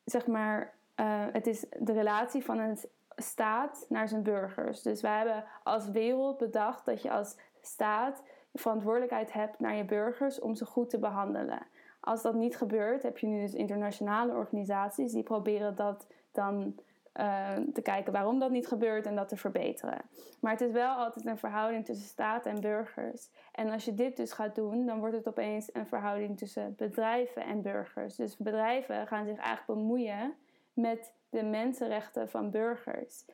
zeg 0.04 0.26
maar, 0.26 0.74
uh, 0.96 1.24
het 1.32 1.46
is 1.46 1.66
de 1.78 1.92
relatie 1.92 2.44
van 2.44 2.58
een 2.58 2.78
staat 3.16 3.86
naar 3.88 4.08
zijn 4.08 4.22
burgers. 4.22 4.82
Dus 4.82 5.00
wij 5.00 5.16
hebben 5.16 5.44
als 5.62 5.88
wereld 5.88 6.38
bedacht 6.38 6.84
dat 6.84 7.02
je 7.02 7.10
als 7.10 7.36
staat 7.60 8.22
verantwoordelijkheid 8.54 9.32
hebt 9.32 9.60
naar 9.60 9.74
je 9.74 9.84
burgers 9.84 10.40
om 10.40 10.54
ze 10.54 10.66
goed 10.66 10.90
te 10.90 10.98
behandelen. 10.98 11.66
Als 12.00 12.22
dat 12.22 12.34
niet 12.34 12.56
gebeurt, 12.56 13.02
heb 13.02 13.18
je 13.18 13.26
nu 13.26 13.40
dus 13.40 13.54
internationale 13.54 14.34
organisaties 14.34 15.12
die 15.12 15.22
proberen 15.22 15.74
dat 15.74 16.06
dan 16.32 16.74
uh, 17.20 17.56
te 17.72 17.82
kijken 17.82 18.12
waarom 18.12 18.38
dat 18.38 18.50
niet 18.50 18.66
gebeurt 18.66 19.06
en 19.06 19.16
dat 19.16 19.28
te 19.28 19.36
verbeteren. 19.36 20.00
Maar 20.40 20.52
het 20.52 20.60
is 20.60 20.72
wel 20.72 20.94
altijd 20.94 21.26
een 21.26 21.38
verhouding 21.38 21.84
tussen 21.84 22.06
staat 22.06 22.46
en 22.46 22.60
burgers. 22.60 23.30
En 23.52 23.70
als 23.70 23.84
je 23.84 23.94
dit 23.94 24.16
dus 24.16 24.32
gaat 24.32 24.54
doen, 24.54 24.86
dan 24.86 24.98
wordt 24.98 25.16
het 25.16 25.28
opeens 25.28 25.74
een 25.74 25.86
verhouding 25.86 26.38
tussen 26.38 26.74
bedrijven 26.76 27.44
en 27.44 27.62
burgers. 27.62 28.16
Dus 28.16 28.36
bedrijven 28.36 29.06
gaan 29.06 29.26
zich 29.26 29.38
eigenlijk 29.38 29.78
bemoeien 29.78 30.34
met 30.72 31.12
de 31.30 31.42
mensenrechten 31.42 32.28
van 32.28 32.50
burgers. 32.50 33.24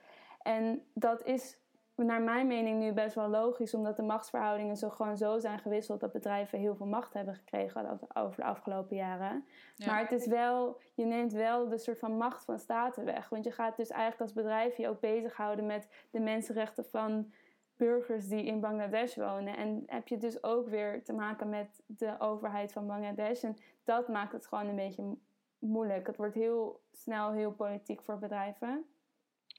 En 0.42 0.82
dat 0.92 1.24
is 1.24 1.58
naar 2.04 2.22
mijn 2.22 2.46
mening 2.46 2.78
nu 2.78 2.92
best 2.92 3.14
wel 3.14 3.28
logisch, 3.28 3.74
omdat 3.74 3.96
de 3.96 4.02
machtsverhoudingen 4.02 4.76
zo 4.76 4.88
gewoon 4.88 5.16
zo 5.16 5.38
zijn 5.38 5.58
gewisseld 5.58 6.00
dat 6.00 6.12
bedrijven 6.12 6.58
heel 6.58 6.76
veel 6.76 6.86
macht 6.86 7.12
hebben 7.12 7.34
gekregen 7.34 7.98
over 8.14 8.36
de 8.36 8.44
afgelopen 8.44 8.96
jaren. 8.96 9.44
Maar 9.86 10.00
het 10.00 10.12
is 10.12 10.26
wel, 10.26 10.80
je 10.94 11.04
neemt 11.04 11.32
wel 11.32 11.68
de 11.68 11.78
soort 11.78 11.98
van 11.98 12.16
macht 12.16 12.44
van 12.44 12.58
staten 12.58 13.04
weg. 13.04 13.28
Want 13.28 13.44
je 13.44 13.50
gaat 13.50 13.76
dus 13.76 13.88
eigenlijk 13.88 14.20
als 14.20 14.32
bedrijf 14.32 14.76
je 14.76 14.88
ook 14.88 15.00
bezighouden 15.00 15.66
met 15.66 15.88
de 16.10 16.20
mensenrechten 16.20 16.84
van 16.84 17.32
burgers 17.76 18.28
die 18.28 18.44
in 18.44 18.60
Bangladesh 18.60 19.16
wonen. 19.16 19.56
En 19.56 19.82
heb 19.86 20.08
je 20.08 20.18
dus 20.18 20.42
ook 20.42 20.68
weer 20.68 21.04
te 21.04 21.12
maken 21.12 21.48
met 21.48 21.82
de 21.86 22.14
overheid 22.18 22.72
van 22.72 22.86
Bangladesh. 22.86 23.42
En 23.42 23.56
dat 23.84 24.08
maakt 24.08 24.32
het 24.32 24.46
gewoon 24.46 24.66
een 24.66 24.76
beetje 24.76 25.16
moeilijk. 25.58 26.06
Het 26.06 26.16
wordt 26.16 26.34
heel 26.34 26.80
snel 26.92 27.32
heel 27.32 27.52
politiek 27.52 28.02
voor 28.02 28.18
bedrijven. 28.18 28.86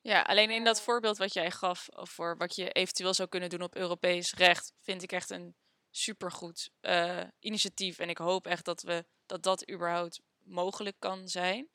Ja, 0.02 0.22
alleen 0.22 0.50
in 0.50 0.64
dat 0.64 0.82
voorbeeld 0.82 1.18
wat 1.18 1.34
jij 1.34 1.52
gaf 1.52 1.88
voor 1.92 2.38
wat 2.38 2.56
je 2.56 2.72
eventueel 2.72 3.14
zou 3.14 3.30
kunnen 3.30 3.50
doen 3.50 3.62
op 3.62 3.76
Europees 3.76 4.34
recht, 4.34 4.74
vind 4.80 5.04
ik 5.04 5.12
echt 5.12 5.30
een 5.30 5.56
supergoed 5.92 6.70
uh, 6.82 7.24
initiatief. 7.40 8.00
En 8.00 8.10
ik 8.10 8.18
hoop 8.18 8.48
echt 8.48 8.66
dat 8.66 8.82
we 8.82 9.06
dat 9.26 9.44
dat 9.44 9.70
überhaupt 9.72 10.22
mogelijk 10.38 10.96
kan 11.00 11.28
zijn, 11.28 11.70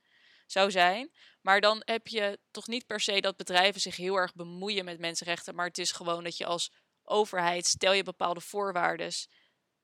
zou 0.47 0.71
zijn. 0.71 1.11
Maar 1.41 1.61
dan 1.61 1.83
heb 1.85 2.07
je 2.07 2.39
toch 2.51 2.67
niet 2.67 2.87
per 2.87 3.01
se 3.01 3.21
dat 3.21 3.37
bedrijven 3.37 3.81
zich 3.81 3.97
heel 3.97 4.17
erg 4.17 4.35
bemoeien 4.35 4.85
met 4.85 4.99
mensenrechten, 4.99 5.55
maar 5.55 5.67
het 5.67 5.79
is 5.79 5.93
gewoon 5.93 6.25
dat 6.25 6.37
je 6.37 6.47
als 6.47 6.73
overheid 7.03 7.67
stel 7.67 7.93
je 7.93 8.03
bepaalde 8.03 8.41
voorwaarden 8.41 9.13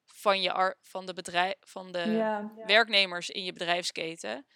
van, 0.05 0.42
je 0.42 0.76
van 0.81 1.07
de, 1.07 1.12
bedrijf, 1.12 1.55
van 1.61 1.92
de 1.92 2.46
werknemers 2.66 3.31
in 3.31 3.44
je 3.44 3.53
bedrijfsketen. 3.53 4.46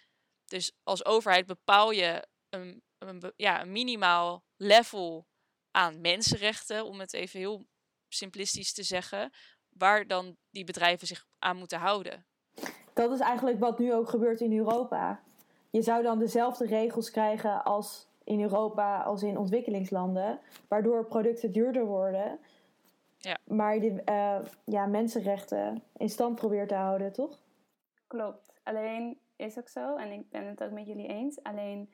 Dus 0.45 0.71
als 0.83 1.05
overheid 1.05 1.45
bepaal 1.45 1.91
je 1.91 2.27
een 2.49 2.83
een, 3.07 3.33
ja, 3.35 3.61
een 3.61 3.71
minimaal 3.71 4.43
level 4.55 5.27
aan 5.71 6.01
mensenrechten, 6.01 6.85
om 6.85 6.99
het 6.99 7.13
even 7.13 7.39
heel 7.39 7.65
simplistisch 8.07 8.73
te 8.73 8.83
zeggen, 8.83 9.31
waar 9.69 10.07
dan 10.07 10.37
die 10.49 10.63
bedrijven 10.63 11.07
zich 11.07 11.25
aan 11.39 11.57
moeten 11.57 11.79
houden. 11.79 12.25
Dat 12.93 13.11
is 13.11 13.19
eigenlijk 13.19 13.59
wat 13.59 13.79
nu 13.79 13.93
ook 13.93 14.09
gebeurt 14.09 14.41
in 14.41 14.57
Europa. 14.57 15.23
Je 15.69 15.81
zou 15.81 16.03
dan 16.03 16.19
dezelfde 16.19 16.65
regels 16.65 17.11
krijgen 17.11 17.63
als 17.63 18.07
in 18.23 18.41
Europa 18.41 19.01
als 19.01 19.23
in 19.23 19.37
ontwikkelingslanden, 19.37 20.39
waardoor 20.67 21.05
producten 21.05 21.51
duurder 21.51 21.85
worden. 21.85 22.39
Ja. 23.17 23.37
Maar 23.43 23.79
die 23.79 23.91
uh, 23.91 24.39
ja, 24.65 24.85
mensenrechten 24.85 25.83
in 25.97 26.09
stand 26.09 26.35
probeert 26.35 26.69
te 26.69 26.75
houden, 26.75 27.13
toch? 27.13 27.39
Klopt. 28.07 28.51
Alleen 28.63 29.17
is 29.35 29.57
ook 29.57 29.69
zo, 29.69 29.95
en 29.95 30.11
ik 30.11 30.29
ben 30.29 30.45
het 30.45 30.63
ook 30.63 30.71
met 30.71 30.87
jullie 30.87 31.07
eens. 31.07 31.43
Alleen 31.43 31.89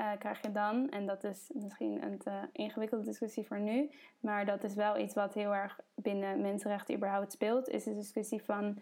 uh, 0.00 0.10
krijg 0.18 0.42
je 0.42 0.52
dan, 0.52 0.88
en 0.88 1.06
dat 1.06 1.24
is 1.24 1.50
misschien 1.54 2.02
een 2.02 2.18
te 2.18 2.40
ingewikkelde 2.52 3.04
discussie 3.04 3.46
voor 3.46 3.60
nu, 3.60 3.90
maar 4.20 4.44
dat 4.44 4.64
is 4.64 4.74
wel 4.74 4.98
iets 4.98 5.14
wat 5.14 5.34
heel 5.34 5.54
erg 5.54 5.80
binnen 5.94 6.40
mensenrechten 6.40 6.94
überhaupt 6.94 7.32
speelt, 7.32 7.68
is 7.68 7.84
de 7.84 7.94
discussie 7.94 8.42
van 8.42 8.78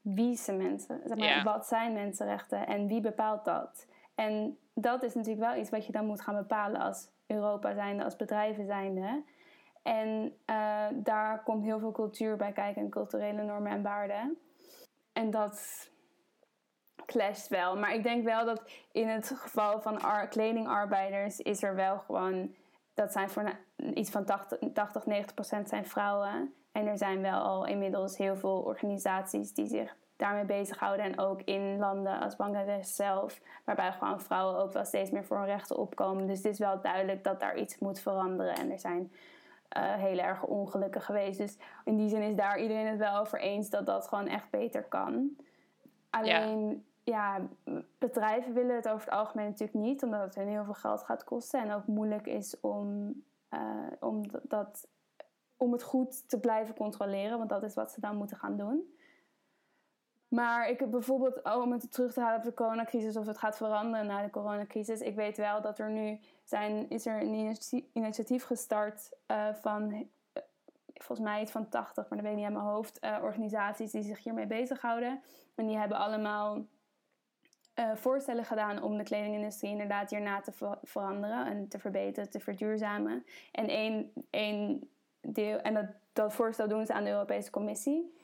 wie 0.00 0.36
zijn 0.36 0.56
mensen, 0.56 1.00
zeg 1.04 1.18
maar, 1.18 1.44
wat 1.44 1.66
zijn 1.66 1.92
mensenrechten 1.92 2.66
en 2.66 2.86
wie 2.86 3.00
bepaalt 3.00 3.44
dat? 3.44 3.86
En 4.14 4.58
dat 4.74 5.02
is 5.02 5.14
natuurlijk 5.14 5.46
wel 5.46 5.60
iets 5.60 5.70
wat 5.70 5.86
je 5.86 5.92
dan 5.92 6.06
moet 6.06 6.20
gaan 6.20 6.36
bepalen 6.36 6.80
als 6.80 7.10
Europa 7.26 7.74
zijnde, 7.74 8.04
als 8.04 8.16
bedrijven 8.16 8.66
zijnde. 8.66 9.22
En 9.82 10.36
uh, 10.50 10.86
daar 10.94 11.42
komt 11.42 11.64
heel 11.64 11.78
veel 11.78 11.92
cultuur 11.92 12.36
bij 12.36 12.52
kijken 12.52 12.82
en 12.82 12.90
culturele 12.90 13.42
normen 13.42 13.72
en 13.72 13.82
waarden. 13.82 14.38
En 15.12 15.30
dat 15.30 15.90
clasht 17.06 17.48
wel. 17.48 17.76
Maar 17.76 17.94
ik 17.94 18.02
denk 18.02 18.24
wel 18.24 18.44
dat 18.44 18.62
in 18.92 19.08
het 19.08 19.32
geval 19.36 19.80
van 19.80 20.00
kledingarbeiders 20.28 21.40
is 21.40 21.62
er 21.62 21.74
wel 21.74 21.98
gewoon... 21.98 22.54
Dat 22.94 23.12
zijn 23.12 23.30
voor 23.30 23.58
iets 23.94 24.10
van 24.10 24.24
80, 24.24 24.58
80 24.72 25.06
90 25.06 25.34
procent 25.34 25.68
zijn 25.68 25.86
vrouwen. 25.86 26.54
En 26.72 26.86
er 26.86 26.98
zijn 26.98 27.20
wel 27.20 27.40
al 27.40 27.66
inmiddels 27.66 28.16
heel 28.16 28.36
veel 28.36 28.58
organisaties 28.58 29.54
die 29.54 29.66
zich 29.66 29.96
daarmee 30.16 30.44
bezighouden. 30.44 31.04
En 31.04 31.18
ook 31.18 31.42
in 31.42 31.78
landen 31.78 32.20
als 32.20 32.36
Bangladesh 32.36 32.88
zelf, 32.88 33.40
waarbij 33.64 33.92
gewoon 33.92 34.20
vrouwen 34.20 34.58
ook 34.58 34.72
wel 34.72 34.84
steeds 34.84 35.10
meer 35.10 35.24
voor 35.24 35.36
hun 35.36 35.46
rechten 35.46 35.76
opkomen. 35.76 36.26
Dus 36.26 36.36
het 36.36 36.46
is 36.46 36.58
wel 36.58 36.80
duidelijk 36.80 37.24
dat 37.24 37.40
daar 37.40 37.56
iets 37.56 37.78
moet 37.78 38.00
veranderen. 38.00 38.54
En 38.54 38.70
er 38.70 38.78
zijn 38.78 39.12
uh, 39.76 39.94
heel 39.94 40.18
erg 40.18 40.42
ongelukken 40.42 41.00
geweest. 41.00 41.38
Dus 41.38 41.56
in 41.84 41.96
die 41.96 42.08
zin 42.08 42.22
is 42.22 42.36
daar 42.36 42.60
iedereen 42.60 42.86
het 42.86 42.98
wel 42.98 43.18
over 43.18 43.40
eens 43.40 43.70
dat 43.70 43.86
dat 43.86 44.08
gewoon 44.08 44.26
echt 44.26 44.50
beter 44.50 44.82
kan. 44.82 45.36
Alleen 46.10 46.84
ja, 47.04 47.40
bedrijven 47.98 48.52
willen 48.52 48.76
het 48.76 48.88
over 48.88 49.04
het 49.04 49.14
algemeen 49.14 49.46
natuurlijk 49.46 49.78
niet, 49.78 50.02
omdat 50.02 50.20
het 50.20 50.34
hun 50.34 50.48
heel 50.48 50.64
veel 50.64 50.74
geld 50.74 51.02
gaat 51.02 51.24
kosten 51.24 51.60
en 51.60 51.72
ook 51.72 51.86
moeilijk 51.86 52.26
is 52.26 52.60
om, 52.60 53.14
uh, 53.50 53.60
om, 54.00 54.22
dat, 54.42 54.88
om 55.56 55.72
het 55.72 55.82
goed 55.82 56.28
te 56.28 56.40
blijven 56.40 56.74
controleren, 56.74 57.38
want 57.38 57.50
dat 57.50 57.62
is 57.62 57.74
wat 57.74 57.92
ze 57.92 58.00
dan 58.00 58.16
moeten 58.16 58.36
gaan 58.36 58.56
doen. 58.56 58.94
Maar 60.28 60.68
ik 60.68 60.80
heb 60.80 60.90
bijvoorbeeld, 60.90 61.42
oh, 61.42 61.62
om 61.62 61.72
het 61.72 61.92
terug 61.92 62.12
te 62.12 62.20
halen 62.20 62.38
op 62.38 62.44
de 62.44 62.54
coronacrisis, 62.54 63.16
of 63.16 63.26
het 63.26 63.38
gaat 63.38 63.56
veranderen 63.56 64.06
na 64.06 64.22
de 64.22 64.30
coronacrisis. 64.30 65.00
Ik 65.00 65.14
weet 65.14 65.36
wel 65.36 65.60
dat 65.60 65.78
er 65.78 65.90
nu 65.90 66.20
zijn, 66.44 66.90
is 66.90 67.06
er 67.06 67.22
een 67.22 67.56
initiatief 67.92 68.44
gestart 68.44 69.10
uh, 69.30 69.54
van, 69.54 69.92
uh, 69.92 70.00
volgens 70.94 71.28
mij 71.28 71.42
iets 71.42 71.52
van 71.52 71.68
80, 71.68 72.08
maar 72.08 72.18
dat 72.18 72.20
weet 72.20 72.30
ik 72.30 72.36
niet 72.36 72.46
aan 72.46 72.62
mijn 72.62 72.74
hoofd, 72.74 73.00
organisaties 73.22 73.90
die 73.90 74.02
zich 74.02 74.24
hiermee 74.24 74.46
bezighouden. 74.46 75.22
En 75.54 75.66
die 75.66 75.76
hebben 75.76 75.98
allemaal 75.98 76.64
uh, 77.74 77.94
voorstellen 77.94 78.44
gedaan 78.44 78.82
om 78.82 78.96
de 78.96 79.02
kledingindustrie 79.02 79.70
inderdaad 79.70 80.10
hierna 80.10 80.40
te 80.40 80.76
veranderen 80.82 81.46
en 81.46 81.68
te 81.68 81.78
verbeteren, 81.78 82.30
te 82.30 82.40
verduurzamen. 82.40 83.24
En 83.52 83.68
één, 83.68 84.12
één 84.30 84.90
deel, 85.20 85.58
en 85.58 85.74
dat, 85.74 85.86
dat 86.12 86.34
voorstel 86.34 86.68
doen 86.68 86.86
ze 86.86 86.92
aan 86.92 87.04
de 87.04 87.10
Europese 87.10 87.50
Commissie. 87.50 88.22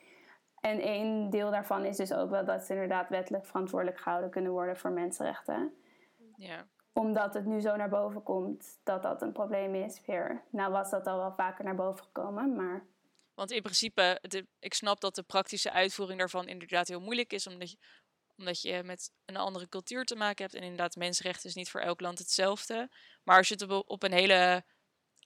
En 0.60 0.80
één 0.80 1.30
deel 1.30 1.50
daarvan 1.50 1.84
is 1.84 1.96
dus 1.96 2.12
ook 2.12 2.30
wel 2.30 2.44
dat 2.44 2.64
ze 2.64 2.72
inderdaad 2.72 3.08
wettelijk 3.08 3.46
verantwoordelijk 3.46 3.98
gehouden 3.98 4.30
kunnen 4.30 4.52
worden 4.52 4.76
voor 4.76 4.90
mensenrechten. 4.90 5.74
Ja. 6.36 6.66
Omdat 6.92 7.34
het 7.34 7.44
nu 7.44 7.60
zo 7.60 7.76
naar 7.76 7.88
boven 7.88 8.22
komt 8.22 8.80
dat 8.84 9.02
dat 9.02 9.22
een 9.22 9.32
probleem 9.32 9.74
is 9.74 10.00
weer. 10.06 10.42
Nou 10.50 10.72
was 10.72 10.90
dat 10.90 11.06
al 11.06 11.16
wel 11.16 11.32
vaker 11.32 11.64
naar 11.64 11.74
boven 11.74 12.04
gekomen, 12.04 12.54
maar... 12.56 12.86
Want 13.34 13.50
in 13.50 13.62
principe, 13.62 14.20
ik 14.58 14.74
snap 14.74 15.00
dat 15.00 15.14
de 15.14 15.22
praktische 15.22 15.72
uitvoering 15.72 16.18
daarvan 16.18 16.48
inderdaad 16.48 16.88
heel 16.88 17.00
moeilijk 17.00 17.32
is, 17.32 17.46
omdat 17.46 17.70
je, 17.70 17.76
omdat 18.40 18.60
je 18.60 18.82
met 18.82 19.10
een 19.24 19.36
andere 19.36 19.68
cultuur 19.68 20.04
te 20.04 20.16
maken 20.16 20.44
hebt. 20.44 20.56
En 20.56 20.62
inderdaad, 20.62 20.96
mensenrechten 20.96 21.48
is 21.48 21.54
niet 21.54 21.70
voor 21.70 21.80
elk 21.80 22.00
land 22.00 22.18
hetzelfde. 22.18 22.90
Maar 23.24 23.36
als 23.36 23.48
je 23.48 23.54
het 23.54 23.70
op 23.86 24.02
een 24.02 24.12
hele 24.12 24.64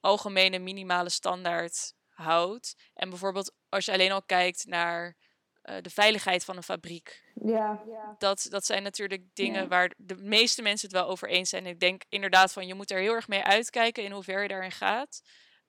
algemene 0.00 0.59
minimale 0.59 1.09
standaard 1.09 1.94
houdt. 2.09 2.77
En 2.94 3.09
bijvoorbeeld 3.09 3.55
als 3.68 3.85
je 3.85 3.92
alleen 3.92 4.12
al 4.12 4.22
kijkt 4.22 4.66
naar 4.66 5.16
uh, 5.64 5.77
de 5.81 5.90
veiligheid 5.90 6.44
van 6.44 6.57
een 6.57 6.62
fabriek. 6.62 7.33
Ja. 7.35 7.83
Dat, 8.18 8.46
dat 8.50 8.66
zijn 8.66 8.83
natuurlijk 8.83 9.35
dingen 9.35 9.68
waar 9.68 9.92
de 9.96 10.16
meeste 10.16 10.62
mensen 10.62 10.88
het 10.88 10.96
wel 10.96 11.09
over 11.09 11.29
eens 11.29 11.48
zijn. 11.48 11.66
Ik 11.66 11.81
denk 11.81 12.05
inderdaad 12.09 12.53
van 12.53 12.66
je 12.66 12.74
moet 12.74 12.90
er 12.90 13.00
heel 13.00 13.14
erg 13.14 13.29
mee 13.29 13.42
uitkijken 13.42 14.05
in 14.05 14.12
hoever 14.12 14.42
je 14.42 14.48
daarin 14.48 14.72
gaat. 14.72 15.22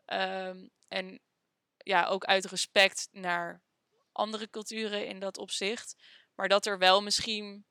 Um, 0.06 0.70
en 0.88 1.20
ja, 1.78 2.06
ook 2.06 2.26
uit 2.26 2.46
respect 2.46 3.08
naar 3.12 3.62
andere 4.12 4.50
culturen 4.50 5.08
in 5.08 5.20
dat 5.20 5.38
opzicht. 5.38 5.96
Maar 6.36 6.48
dat 6.48 6.66
er 6.66 6.78
wel 6.78 7.02
misschien 7.02 7.66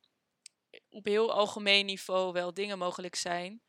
op 0.89 1.05
heel 1.05 1.33
algemeen 1.33 1.87
niveau 1.87 2.33
wel 2.33 2.55
dingen 2.55 2.79
mogelijk 2.79 3.15
zijn. 3.15 3.63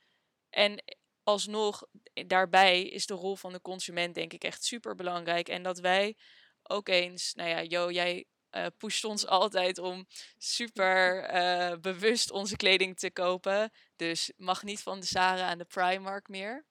En 0.50 0.84
alsnog, 1.24 1.84
daarbij 2.28 2.84
is 2.84 3.06
de 3.06 3.14
rol 3.14 3.36
van 3.36 3.54
de 3.54 3.62
consument 3.62 4.16
denk 4.16 4.34
ik 4.34 4.44
echt 4.44 4.64
super 4.64 4.96
belangrijk. 4.96 5.50
En 5.50 5.64
dat 5.64 5.80
wij 5.80 6.18
ook 6.64 6.88
eens, 6.88 7.34
nou 7.34 7.50
ja, 7.50 7.60
Jo, 7.62 7.92
jij 7.92 8.26
uh, 8.52 8.66
pusht 8.78 9.04
ons 9.04 9.28
altijd 9.40 9.78
om 9.78 10.08
super 10.38 11.34
uh, 11.34 11.78
bewust 11.78 12.32
onze 12.32 12.56
kleding 12.56 12.98
te 12.98 13.12
kopen. 13.12 13.72
Dus 13.96 14.32
mag 14.38 14.64
niet 14.64 14.82
van 14.82 15.00
de 15.00 15.06
Zara 15.06 15.50
en 15.50 15.58
de 15.58 15.66
Primark 15.66 16.28
meer. 16.28 16.66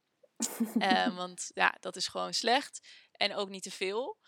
uh, 0.76 1.16
want 1.20 1.50
ja, 1.54 1.76
dat 1.80 1.96
is 1.96 2.08
gewoon 2.08 2.34
slecht. 2.34 2.88
En 3.12 3.34
ook 3.34 3.48
niet 3.48 3.62
te 3.62 3.70
veel. 3.70 4.18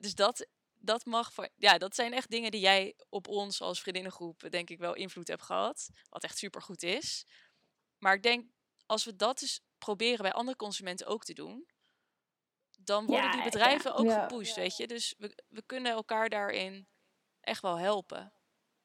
dus 0.00 0.14
dat 0.14 0.46
dat 0.78 1.04
mag 1.04 1.32
voor. 1.32 1.48
Ja, 1.56 1.78
dat 1.78 1.94
zijn 1.94 2.12
echt 2.12 2.30
dingen 2.30 2.50
die 2.50 2.60
jij 2.60 2.94
op 3.08 3.28
ons 3.28 3.60
als 3.60 3.80
vriendinnengroep, 3.80 4.50
denk 4.50 4.70
ik, 4.70 4.78
wel 4.78 4.94
invloed 4.94 5.28
hebt 5.28 5.42
gehad. 5.42 5.90
Wat 6.08 6.24
echt 6.24 6.38
super 6.38 6.62
goed 6.62 6.82
is. 6.82 7.26
Maar 7.98 8.14
ik 8.14 8.22
denk, 8.22 8.46
als 8.86 9.04
we 9.04 9.16
dat 9.16 9.38
dus 9.38 9.60
proberen 9.78 10.22
bij 10.22 10.32
andere 10.32 10.56
consumenten 10.56 11.06
ook 11.06 11.24
te 11.24 11.34
doen, 11.34 11.66
dan 12.78 13.06
worden 13.06 13.30
die 13.30 13.42
bedrijven 13.42 13.94
ook 13.94 14.12
gepusht, 14.12 14.56
weet 14.56 14.76
je. 14.76 14.86
Dus 14.86 15.14
we, 15.18 15.42
we 15.48 15.62
kunnen 15.62 15.92
elkaar 15.92 16.28
daarin 16.28 16.88
echt 17.40 17.62
wel 17.62 17.78
helpen. 17.78 18.32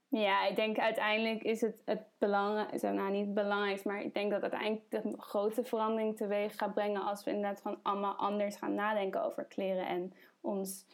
Ja, 0.07 0.45
ik 0.45 0.55
denk 0.55 0.77
uiteindelijk 0.77 1.43
is 1.43 1.61
het 1.61 1.81
het 1.85 2.01
belangrijkste, 2.17 2.87
nou 2.87 3.11
niet 3.11 3.25
het 3.25 3.33
belangrijkste, 3.33 3.87
maar 3.87 4.01
ik 4.01 4.13
denk 4.13 4.31
dat 4.31 4.41
uiteindelijk 4.41 4.91
de 4.91 5.13
grote 5.17 5.63
verandering 5.63 6.17
teweeg 6.17 6.55
gaat 6.55 6.73
brengen 6.73 7.03
als 7.03 7.23
we 7.23 7.31
inderdaad 7.31 7.61
gewoon 7.61 7.79
allemaal 7.83 8.15
anders 8.15 8.55
gaan 8.55 8.73
nadenken 8.73 9.23
over 9.23 9.45
kleren 9.45 9.87
en 9.87 10.13
ons 10.41 10.85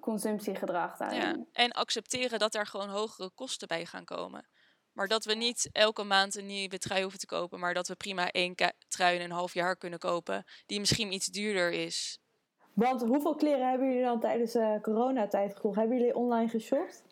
consumptiegedrag 0.00 0.96
daarin. 0.96 1.20
Ja, 1.20 1.36
en 1.52 1.72
accepteren 1.72 2.38
dat 2.38 2.54
er 2.54 2.66
gewoon 2.66 2.88
hogere 2.88 3.30
kosten 3.30 3.68
bij 3.68 3.86
gaan 3.86 4.04
komen. 4.04 4.48
Maar 4.92 5.08
dat 5.08 5.24
we 5.24 5.34
niet 5.34 5.68
elke 5.72 6.02
maand 6.02 6.34
een 6.36 6.46
nieuwe 6.46 6.78
trui 6.78 7.02
hoeven 7.02 7.18
te 7.20 7.26
kopen, 7.26 7.60
maar 7.60 7.74
dat 7.74 7.88
we 7.88 7.94
prima 7.94 8.30
één 8.30 8.54
trui 8.88 9.16
in 9.16 9.24
een 9.24 9.30
half 9.30 9.54
jaar 9.54 9.76
kunnen 9.76 9.98
kopen, 9.98 10.44
die 10.66 10.80
misschien 10.80 11.12
iets 11.12 11.26
duurder 11.26 11.72
is. 11.72 12.18
Want 12.74 13.02
hoeveel 13.02 13.34
kleren 13.34 13.68
hebben 13.68 13.88
jullie 13.88 14.04
dan 14.04 14.20
tijdens 14.20 14.52
de 14.52 14.78
coronatijd 14.82 15.54
gekocht? 15.54 15.76
Hebben 15.76 15.96
jullie 15.96 16.14
online 16.14 16.48
geshopt? 16.48 17.02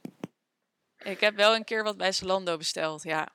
Ik 0.99 1.21
heb 1.21 1.35
wel 1.37 1.55
een 1.55 1.65
keer 1.65 1.83
wat 1.83 1.97
bij 1.97 2.13
Zalando 2.13 2.57
besteld, 2.57 3.03
ja. 3.03 3.29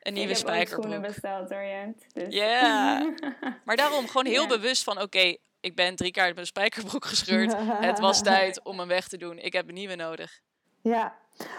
Een 0.00 0.12
nieuwe 0.12 0.30
ik 0.30 0.36
heb 0.36 0.46
spijkerbroek. 0.46 1.00
besteld 1.00 1.48
Jent. 1.48 2.14
Dus. 2.14 2.34
Ja. 2.34 3.14
Maar 3.64 3.76
daarom 3.76 4.06
gewoon 4.06 4.26
heel 4.26 4.46
bewust 4.46 4.84
van, 4.84 5.00
oké, 5.00 5.36
ik 5.60 5.74
ben 5.74 5.96
drie 5.96 6.10
keer 6.10 6.22
uit 6.22 6.34
mijn 6.34 6.46
spijkerbroek 6.46 7.04
gescheurd. 7.04 7.54
Het 7.58 7.98
was 7.98 8.22
tijd 8.32 8.62
om 8.62 8.78
hem 8.78 8.88
weg 8.88 9.08
te 9.08 9.16
doen. 9.16 9.38
Ik 9.38 9.52
heb 9.52 9.68
een 9.68 9.74
nieuwe 9.74 9.94
nodig. 9.94 10.40
Ja, 10.82 11.18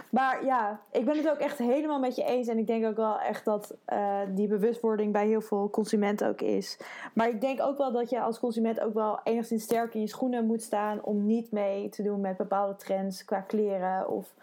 maar 0.09 0.45
ja, 0.45 0.81
ik 0.91 1.05
ben 1.05 1.17
het 1.17 1.29
ook 1.29 1.37
echt 1.37 1.57
helemaal 1.57 1.99
met 1.99 2.15
je 2.15 2.23
eens. 2.23 2.47
En 2.47 2.57
ik 2.57 2.67
denk 2.67 2.85
ook 2.85 2.95
wel 2.95 3.19
echt 3.19 3.45
dat 3.45 3.75
eh, 3.85 4.19
die 4.29 4.47
bewustwording 4.47 5.11
bij 5.11 5.27
heel 5.27 5.41
veel 5.41 5.69
consumenten 5.69 6.27
ook 6.27 6.41
is. 6.41 6.77
Maar 7.13 7.29
ik 7.29 7.41
denk 7.41 7.61
ook 7.61 7.77
wel 7.77 7.91
dat 7.91 8.09
je 8.09 8.21
als 8.21 8.39
consument 8.39 8.79
ook 8.79 8.93
wel 8.93 9.19
enigszins 9.23 9.63
sterk 9.63 9.93
in 9.93 10.01
je 10.01 10.07
schoenen 10.07 10.45
moet 10.45 10.61
staan 10.61 11.03
om 11.03 11.25
niet 11.25 11.51
mee 11.51 11.89
te 11.89 12.03
doen 12.03 12.21
met 12.21 12.37
bepaalde 12.37 12.75
trends 12.75 13.25
qua 13.25 13.41
kleren 13.41 14.09
of 14.09 14.33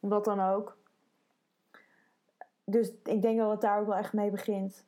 wat 0.00 0.24
dan 0.24 0.40
ook. 0.40 0.76
Dus 2.64 2.90
ik 3.04 3.22
denk 3.22 3.38
dat 3.38 3.50
het 3.50 3.60
daar 3.60 3.80
ook 3.80 3.86
wel 3.86 3.96
echt 3.96 4.12
mee 4.12 4.30
begint. 4.30 4.84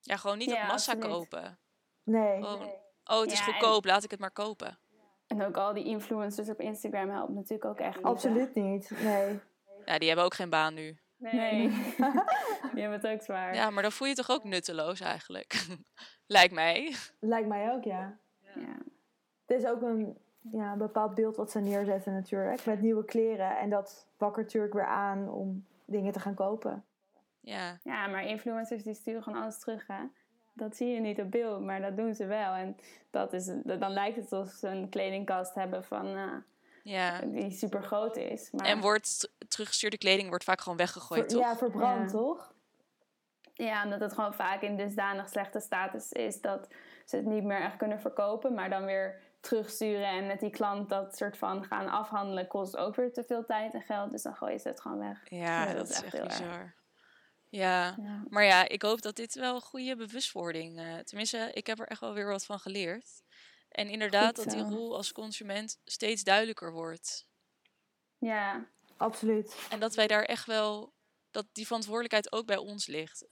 Ja, 0.00 0.16
gewoon 0.16 0.38
niet 0.38 0.50
Ja, 0.50 0.62
op 0.62 0.68
massa 0.68 0.94
kopen. 0.94 1.58
Nee. 2.02 2.44
Oh 3.08 3.20
het 3.20 3.32
is 3.32 3.38
Ja, 3.38 3.46
en- 3.46 3.52
goedkoop, 3.52 3.84
laat 3.84 4.04
ik 4.04 4.10
het 4.10 4.20
maar 4.20 4.30
kopen. 4.30 4.78
En 5.26 5.42
ook 5.44 5.56
al 5.56 5.72
die 5.74 5.84
influencers 5.84 6.48
op 6.48 6.60
Instagram 6.60 7.10
helpt 7.10 7.34
natuurlijk 7.34 7.64
ook 7.64 7.78
echt 7.78 7.94
niet. 7.96 8.04
hè? 8.04 8.10
Absoluut 8.10 8.54
niet. 8.54 8.90
Nee. 9.02 9.38
Ja, 9.84 9.98
die 9.98 10.06
hebben 10.08 10.24
ook 10.26 10.34
geen 10.34 10.50
baan 10.50 10.74
nu. 10.74 10.98
Nee. 11.16 11.68
Die 12.72 12.80
hebben 12.82 13.00
het 13.00 13.06
ook 13.06 13.22
zwaar. 13.22 13.54
Ja, 13.54 13.70
maar 13.70 13.82
dan 13.82 13.92
voel 13.92 14.08
je 14.08 14.14
je 14.14 14.22
toch 14.22 14.36
ook 14.36 14.44
nutteloos 14.44 15.00
eigenlijk. 15.00 15.66
Lijkt 16.26 16.54
mij. 16.54 16.94
Lijkt 17.20 17.48
mij 17.48 17.72
ook, 17.72 17.84
ja. 17.84 18.18
Ja. 18.54 18.76
Het 19.46 19.58
is 19.62 19.64
ook 19.66 19.82
een, 19.82 20.18
ja, 20.52 20.72
een 20.72 20.78
bepaald 20.78 21.14
beeld 21.14 21.36
wat 21.36 21.50
ze 21.50 21.60
neerzetten 21.60 22.12
natuurlijk. 22.12 22.64
Met 22.66 22.80
nieuwe 22.80 23.04
kleren. 23.04 23.58
En 23.58 23.70
dat 23.70 24.06
wakkert 24.16 24.44
natuurlijk 24.46 24.72
weer 24.74 24.86
aan 24.86 25.28
om 25.28 25.66
dingen 25.86 26.12
te 26.12 26.20
gaan 26.20 26.34
kopen. 26.34 26.84
Ja, 27.40 27.78
Ja, 27.82 28.06
maar 28.06 28.24
influencers 28.26 28.82
die 28.82 28.94
sturen 28.94 29.22
gewoon 29.22 29.42
alles 29.42 29.58
terug, 29.58 29.86
hè. 29.86 30.02
Dat 30.58 30.76
zie 30.76 30.88
je 30.88 31.00
niet 31.00 31.20
op 31.20 31.30
beeld, 31.30 31.60
maar 31.64 31.80
dat 31.80 31.96
doen 31.96 32.14
ze 32.14 32.26
wel. 32.26 32.52
En 32.52 32.76
dat 33.10 33.32
is, 33.32 33.44
dan 33.64 33.90
lijkt 33.90 34.16
het 34.16 34.32
alsof 34.32 34.52
ze 34.54 34.68
een 34.68 34.88
kledingkast 34.88 35.54
hebben 35.54 35.84
van, 35.84 36.06
eh, 36.16 36.32
ja. 36.82 37.20
die 37.20 37.50
super 37.50 37.82
groot 37.82 38.16
is. 38.16 38.50
Maar, 38.50 38.66
En 38.66 38.80
wordt 38.80 39.30
teruggestuurde 39.48 39.98
kleding 39.98 40.28
wordt 40.28 40.44
vaak 40.44 40.60
gewoon 40.60 40.78
weggegooid, 40.78 41.20
Ver- 41.20 41.28
toch? 41.30 41.40
ja, 41.40 41.56
verbrand 41.56 42.10
Ja. 42.10 42.16
toch? 42.18 42.52
Ja, 43.54 43.84
omdat 43.84 44.00
het 44.00 44.12
gewoon 44.12 44.34
vaak 44.34 44.62
in 44.62 44.76
dusdanig 44.76 45.28
slechte 45.28 45.60
status 45.60 46.12
is 46.12 46.40
dat 46.40 46.68
ze 47.04 47.16
het 47.16 47.24
niet 47.24 47.44
meer 47.44 47.60
echt 47.60 47.76
kunnen 47.76 48.00
verkopen, 48.00 48.54
maar 48.54 48.70
dan 48.70 48.84
weer 48.84 49.20
terugsturen 49.40 50.06
en 50.08 50.26
met 50.26 50.40
die 50.40 50.50
klant 50.50 50.88
dat 50.88 51.16
soort 51.16 51.36
van 51.38 51.64
gaan 51.64 51.88
afhandelen 51.88 52.46
kost 52.46 52.76
ook 52.76 52.96
weer 52.96 53.12
te 53.12 53.24
veel 53.24 53.44
tijd 53.44 53.74
en 53.74 53.82
geld. 53.82 54.10
Dus 54.10 54.22
dan 54.22 54.34
gooien 54.36 54.60
ze 54.60 54.68
het 54.68 54.80
gewoon 54.80 54.98
weg. 54.98 55.20
Ja, 55.24 55.64
Ja, 55.68 55.74
dat, 55.74 55.88
is 55.88 56.02
echt 56.02 56.12
heel 56.12 56.24
erg. 56.24 56.38
bizar. 56.38 56.74
Ja, 57.50 57.94
Ja. 57.98 58.24
maar 58.28 58.44
ja, 58.44 58.68
ik 58.68 58.82
hoop 58.82 59.02
dat 59.02 59.16
dit 59.16 59.34
wel 59.34 59.54
een 59.54 59.60
goede 59.60 59.96
bewustwording... 59.96 60.78
eh 60.78 60.98
tenminste, 60.98 61.50
ik 61.52 61.66
heb 61.66 61.78
er 61.78 61.86
echt 61.86 62.00
wel 62.00 62.14
weer 62.14 62.28
wat 62.28 62.44
van 62.44 62.58
geleerd. 62.58 63.22
En 63.68 63.88
inderdaad, 63.88 64.36
Goed 64.36 64.44
dat 64.44 64.54
die 64.54 64.76
rol 64.76 64.96
als 64.96 65.12
consument 65.12 65.80
steeds 65.84 66.22
duidelijker 66.22 66.72
wordt. 66.72 67.26
ja, 68.18 68.66
Absoluut. 68.96 69.66
En 69.70 69.80
dat 69.80 69.94
wij 69.94 70.06
daar 70.06 70.24
echt 70.24 70.46
wel... 70.46 70.92
Dat 71.30 71.46
die 71.52 71.66
verantwoordelijkheid 71.66 72.32
ook 72.32 72.46
bij 72.46 72.56
ons 72.56 72.86
ligt. 72.86 73.26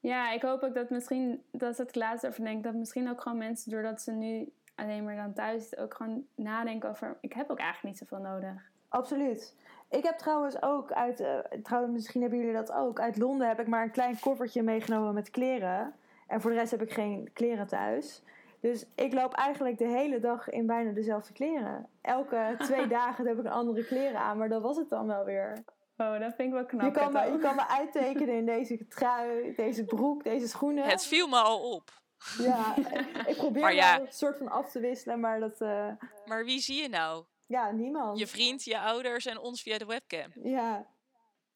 Ja, 0.00 0.32
ik 0.32 0.42
hoop 0.42 0.62
ook 0.62 0.74
dat 0.74 0.90
misschien, 0.90 1.44
dat 1.52 1.72
is 1.72 1.78
het 1.78 1.94
laatste 1.94 2.26
over 2.26 2.44
denk, 2.44 2.64
dat 2.64 2.74
misschien 2.74 3.10
ook 3.10 3.20
gewoon 3.20 3.38
mensen, 3.38 3.70
doordat 3.70 4.02
ze 4.02 4.12
nu 4.12 4.52
alleen 4.74 5.04
maar 5.04 5.16
dan 5.16 5.34
thuis 5.34 5.62
zitten, 5.62 5.78
ook 5.78 5.94
gewoon 5.94 6.26
nadenken 6.34 6.88
over, 6.88 7.18
ik 7.20 7.32
heb 7.32 7.50
ook 7.50 7.58
eigenlijk 7.58 7.88
niet 8.00 8.08
zoveel 8.08 8.24
nodig. 8.24 8.70
Absoluut. 8.88 9.54
Ik 9.90 10.02
heb 10.02 10.18
trouwens 10.18 10.62
ook 10.62 10.92
uit, 10.92 11.20
eh, 11.20 11.38
trouwens 11.62 11.92
misschien 11.92 12.20
hebben 12.20 12.38
jullie 12.38 12.54
dat 12.54 12.72
ook, 12.72 13.00
uit 13.00 13.16
Londen 13.16 13.48
heb 13.48 13.60
ik 13.60 13.66
maar 13.66 13.82
een 13.82 13.90
klein 13.90 14.20
koffertje 14.20 14.62
meegenomen 14.62 15.14
met 15.14 15.30
kleren. 15.30 15.94
En 16.26 16.40
voor 16.40 16.50
de 16.50 16.56
rest 16.56 16.70
heb 16.70 16.82
ik 16.82 16.92
geen 16.92 17.30
kleren 17.32 17.66
thuis. 17.66 18.22
Dus 18.60 18.86
ik 18.94 19.12
loop 19.12 19.34
eigenlijk 19.34 19.78
de 19.78 19.88
hele 19.88 20.20
dag 20.20 20.48
in 20.48 20.66
bijna 20.66 20.92
dezelfde 20.92 21.32
kleren. 21.32 21.88
Elke 22.02 22.54
twee 22.58 22.86
dagen 22.98 23.26
heb 23.26 23.38
ik 23.38 23.44
een 23.44 23.50
andere 23.50 23.84
kleren 23.84 24.20
aan, 24.20 24.38
maar 24.38 24.48
dat 24.48 24.62
was 24.62 24.76
het 24.76 24.88
dan 24.88 25.06
wel 25.06 25.24
weer. 25.24 25.64
Oh, 25.96 26.18
dat 26.18 26.34
vind 26.34 26.48
ik 26.48 26.52
wel 26.52 26.66
knap. 26.66 26.94
Je 26.94 27.00
kan, 27.00 27.12
me, 27.12 27.32
je 27.32 27.38
kan 27.38 27.54
me 27.54 27.68
uittekenen 27.78 28.34
in 28.34 28.46
deze 28.46 28.88
trui, 28.88 29.54
deze 29.54 29.84
broek, 29.84 30.24
deze 30.24 30.48
schoenen. 30.48 30.84
Het 30.84 31.06
viel 31.06 31.28
me 31.28 31.36
al 31.36 31.72
op. 31.72 31.90
Ja, 32.38 32.76
ik 33.30 33.36
probeer 33.36 33.62
Maar 33.62 33.74
ja. 33.74 33.96
wel 33.96 34.06
een 34.06 34.12
soort 34.12 34.36
van 34.36 34.48
af 34.48 34.70
te 34.70 34.80
wisselen, 34.80 35.20
maar 35.20 35.40
dat, 35.40 35.60
eh, 35.60 35.88
Maar 36.26 36.44
wie 36.44 36.60
zie 36.60 36.82
je 36.82 36.88
nou? 36.88 37.24
Ja, 37.48 37.70
niemand. 37.70 38.18
Je 38.18 38.26
vriend, 38.26 38.64
je 38.64 38.78
ouders 38.80 39.26
en 39.26 39.38
ons 39.38 39.62
via 39.62 39.78
de 39.78 39.86
webcam. 39.86 40.30
Ja, 40.42 40.86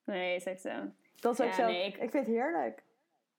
Nee, 0.04 0.34
is 0.36 0.44
echt 0.44 0.60
zo. 0.60 0.92
dat 1.16 1.32
is 1.32 1.40
ook 1.40 1.46
Ja, 1.50 1.54
zo. 1.54 1.64
nee, 1.64 1.86
ik... 1.86 1.92
ik- 1.94 2.10
vind 2.10 2.12
het 2.12 2.26
heerlijk. 2.26 2.82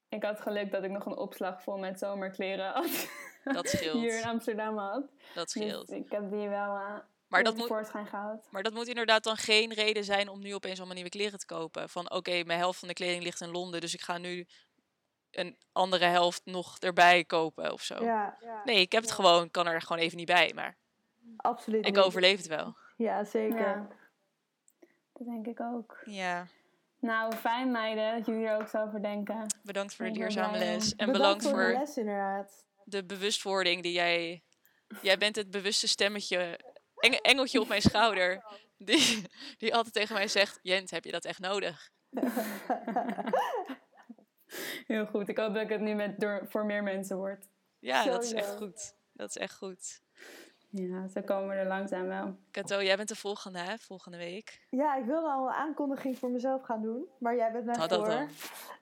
Ik 0.08 0.22
had 0.22 0.40
geluk 0.40 0.70
dat 0.70 0.84
ik 0.84 0.90
nog 0.90 1.06
een 1.06 1.16
opslag 1.16 1.62
vol 1.62 1.78
met 1.78 1.98
zomerkleren 1.98 2.72
had. 2.72 3.08
Dat 3.44 3.68
scheelt. 3.76 3.94
hier 4.00 4.18
in 4.18 4.24
Amsterdam 4.24 4.78
had. 4.78 5.00
Dat 5.34 5.52
Dus 5.52 5.62
scheelt. 5.62 5.90
ik 5.90 6.10
heb 6.10 6.30
die 6.30 6.48
wel 6.48 6.74
uh, 6.76 6.98
Maar 7.28 7.42
dat, 7.42 7.56
moet, 7.56 7.88
gehaald. 7.92 8.48
maar 8.50 8.62
dat 8.62 8.72
moet 8.72 8.88
inderdaad 8.88 9.24
dan 9.24 9.36
geen 9.36 9.72
reden 9.72 10.04
zijn 10.04 10.28
om 10.28 10.40
nu 10.40 10.54
opeens 10.54 10.76
allemaal 10.76 10.94
nieuwe 10.94 11.10
kleren 11.10 11.38
te 11.38 11.46
kopen. 11.46 11.88
Van 11.88 12.10
oké, 12.10 12.42
mijn 12.44 12.58
helft 12.58 12.78
van 12.78 12.88
de 12.88 12.94
kleding 12.94 13.22
ligt 13.22 13.40
in 13.40 13.50
Londen, 13.50 13.80
dus 13.80 13.94
ik 13.94 14.00
ga 14.02 14.18
nu 14.18 14.46
een 15.30 15.58
andere 15.72 16.04
helft 16.06 16.40
nog 16.44 16.78
erbij 16.78 17.24
kopen 17.24 17.72
of 17.72 17.82
zo. 17.82 18.04
Ja, 18.04 18.38
Nee, 18.64 18.80
ik 18.80 18.92
heb 18.92 19.02
het 19.02 19.12
gewoon, 19.12 19.50
kan 19.50 19.66
er 19.66 19.82
gewoon 19.82 20.02
even 20.02 20.16
niet 20.16 20.26
bij, 20.26 20.52
maar 20.54 20.76
absoluut. 21.36 21.86
ik 21.86 21.94
niet. 21.94 22.04
overleef 22.04 22.36
het 22.36 22.46
wel. 22.46 22.76
Ja, 22.96 23.24
zeker. 23.24 23.58
Ja. 23.58 23.88
Dat 25.12 25.26
denk 25.26 25.46
ik 25.46 25.60
ook. 25.60 26.00
Ja, 26.04 26.46
Nou, 27.00 27.32
fijn 27.34 27.70
meiden 27.70 28.16
dat 28.16 28.26
jullie 28.26 28.46
er 28.46 28.60
ook 28.60 28.68
zo 28.68 28.82
over 28.82 29.02
denken. 29.02 29.46
bedankt 29.62 29.94
voor 29.94 30.04
de 30.04 30.10
duurzame 30.12 30.58
les. 30.58 30.94
En 30.94 31.06
Bedankt 31.12 31.12
bedankt 31.12 31.42
voor 31.42 31.52
voor 31.52 31.72
de 31.72 31.78
les 31.78 31.96
inderdaad. 31.96 32.66
de 32.84 33.04
bewustwording 33.04 33.82
die 33.82 33.92
jij... 33.92 34.42
Jij 35.02 35.18
bent 35.18 35.36
het 35.36 35.50
bewuste 35.50 35.88
stemmetje, 35.88 36.60
eng- 36.96 37.12
engeltje 37.22 37.60
op 37.60 37.68
mijn 37.68 37.80
schouder, 37.82 38.44
die, 38.78 39.26
die 39.58 39.74
altijd 39.74 39.94
tegen 39.94 40.14
mij 40.14 40.28
zegt... 40.28 40.58
Jent, 40.62 40.90
heb 40.90 41.04
je 41.04 41.10
dat 41.12 41.24
echt 41.24 41.38
nodig? 41.40 41.90
Heel 44.86 45.06
goed. 45.06 45.28
Ik 45.28 45.38
hoop 45.38 45.54
dat 45.54 45.62
ik 45.62 45.68
het 45.68 45.80
nu 45.80 45.94
met, 45.94 46.20
door, 46.20 46.46
voor 46.48 46.64
meer 46.64 46.82
mensen 46.82 47.16
word. 47.16 47.48
Ja, 47.78 48.04
dat 48.04 48.24
is 48.24 48.32
echt 48.32 48.56
goed. 48.56 48.94
Dat 49.12 49.28
is 49.28 49.36
echt 49.36 49.56
goed. 49.56 50.00
Ja, 50.76 51.08
zo 51.08 51.20
komen 51.20 51.48
we 51.48 51.54
er 51.54 51.66
langzaam 51.66 52.06
wel. 52.06 52.36
Kato, 52.50 52.82
jij 52.82 52.96
bent 52.96 53.08
de 53.08 53.16
volgende, 53.16 53.58
hè? 53.58 53.78
Volgende 53.78 54.16
week. 54.16 54.66
Ja, 54.70 54.96
ik 54.96 55.04
wilde 55.04 55.28
al 55.28 55.46
een 55.46 55.52
aankondiging 55.52 56.18
voor 56.18 56.30
mezelf 56.30 56.62
gaan 56.62 56.82
doen, 56.82 57.06
maar 57.18 57.36
jij 57.36 57.52
bent 57.52 57.66
dat 57.66 57.94
voor. 57.94 58.28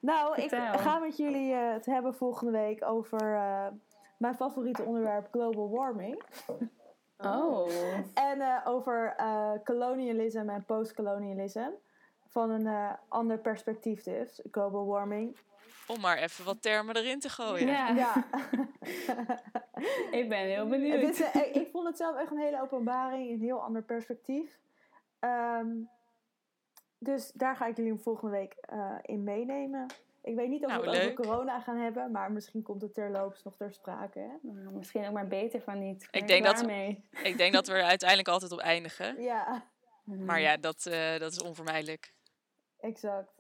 Nou, 0.01 0.43
ik 0.43 0.51
ga 0.77 0.99
met 0.99 1.17
jullie 1.17 1.53
eh, 1.53 1.73
het 1.73 1.87
hebben 1.87 2.15
volgende 2.15 2.53
week 2.53 2.85
over 2.85 3.35
eh, 3.35 3.67
mijn 4.17 4.35
favoriete 4.35 4.83
onderwerp 4.83 5.29
global 5.31 5.71
warming. 5.71 6.23
Oh. 7.27 7.69
En 8.15 8.41
eh, 8.41 8.57
over 8.65 9.15
eh 9.17 9.53
colonialism 9.65 10.49
en 10.49 10.65
postcolonialism. 10.65 11.71
Van 12.29 12.51
een 12.51 12.67
eh, 12.67 12.93
ander 13.09 13.39
perspectief 13.39 14.03
dus, 14.03 14.41
global 14.51 14.87
warming. 14.87 15.37
Om 15.95 16.01
maar 16.01 16.17
even 16.19 16.45
wat 16.45 16.63
termen 16.63 16.97
erin 16.97 17.21
te 17.21 17.29
gooien. 17.29 17.67
Ja, 17.67 17.89
Ja, 17.89 18.25
ik 20.21 20.29
ben 20.29 20.39
heel 20.39 20.69
benieuwd. 20.69 21.19
eh, 21.19 21.35
ik, 21.35 21.55
ik 21.55 21.69
vond 21.73 21.87
het 21.87 21.97
zelf 21.97 22.17
echt 22.17 22.31
een 22.31 22.39
hele 22.39 22.63
openbaring, 22.63 23.31
een 23.31 23.41
heel 23.41 23.63
ander 23.63 23.83
perspectief. 23.83 24.59
Ehm, 25.19 25.69
dus 26.99 27.31
daar 27.35 27.57
ga 27.57 27.67
ik 27.67 27.77
jullie 27.77 27.95
volgende 27.95 28.37
week 28.37 28.53
eh, 28.61 28.95
in 29.03 29.23
meenemen. 29.25 29.87
Ik 30.23 30.35
weet 30.35 30.49
niet 30.49 30.65
of 30.65 30.71
Nou, 30.71 30.83
we 30.85 30.91
het 30.91 31.01
over 31.01 31.15
corona 31.15 31.61
gaan 31.61 31.77
hebben, 31.77 32.11
maar 32.11 32.33
misschien 32.33 32.63
komt 32.63 32.83
het 32.83 32.95
terloops 32.95 33.43
nog 33.43 33.57
ter 33.57 33.73
sprake. 33.73 34.19
Hè? 34.19 34.29
Nou, 34.43 34.75
misschien 34.75 35.07
ook 35.07 35.13
maar 35.13 35.27
beter 35.29 35.61
van 35.61 35.79
niet. 35.79 36.09
Ik 36.11 36.27
denk 36.29 36.45
dat- 36.45 36.67
Mee. 36.67 37.05
Ik 37.23 37.37
denk 37.37 37.53
dat 37.53 37.67
we 37.67 37.73
er 37.75 37.83
uiteindelijk 37.83 38.29
altijd 38.29 38.53
op 38.53 38.59
eindigen. 38.59 39.23
Ja, 39.23 39.65
Maar 40.05 40.41
ja, 40.41 40.57
dat, 40.57 40.87
eh, 40.87 41.19
dat 41.19 41.33
is 41.33 41.43
onvermijdelijk. 41.43 42.13
exact. 42.81 43.33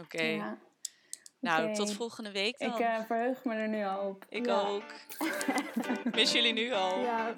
Oké. 0.00 0.22
Ja. 0.22 0.58
Nou, 1.44 1.74
tot 1.74 1.92
volgende 1.92 2.32
week 2.32 2.58
dan. 2.58 2.68
Ik 2.68 2.78
eh, 2.78 2.94
verheug 3.06 3.44
me 3.44 3.54
er 3.54 3.68
nu 3.68 3.84
al 3.84 4.08
op. 4.08 4.24
Ik 4.28 4.46
Ja. 4.46 4.60
ook. 4.60 4.82
Mis 6.16 6.32
jullie 6.32 6.52
nu 6.52 6.72
al. 6.72 6.98
Ja, 6.98 7.34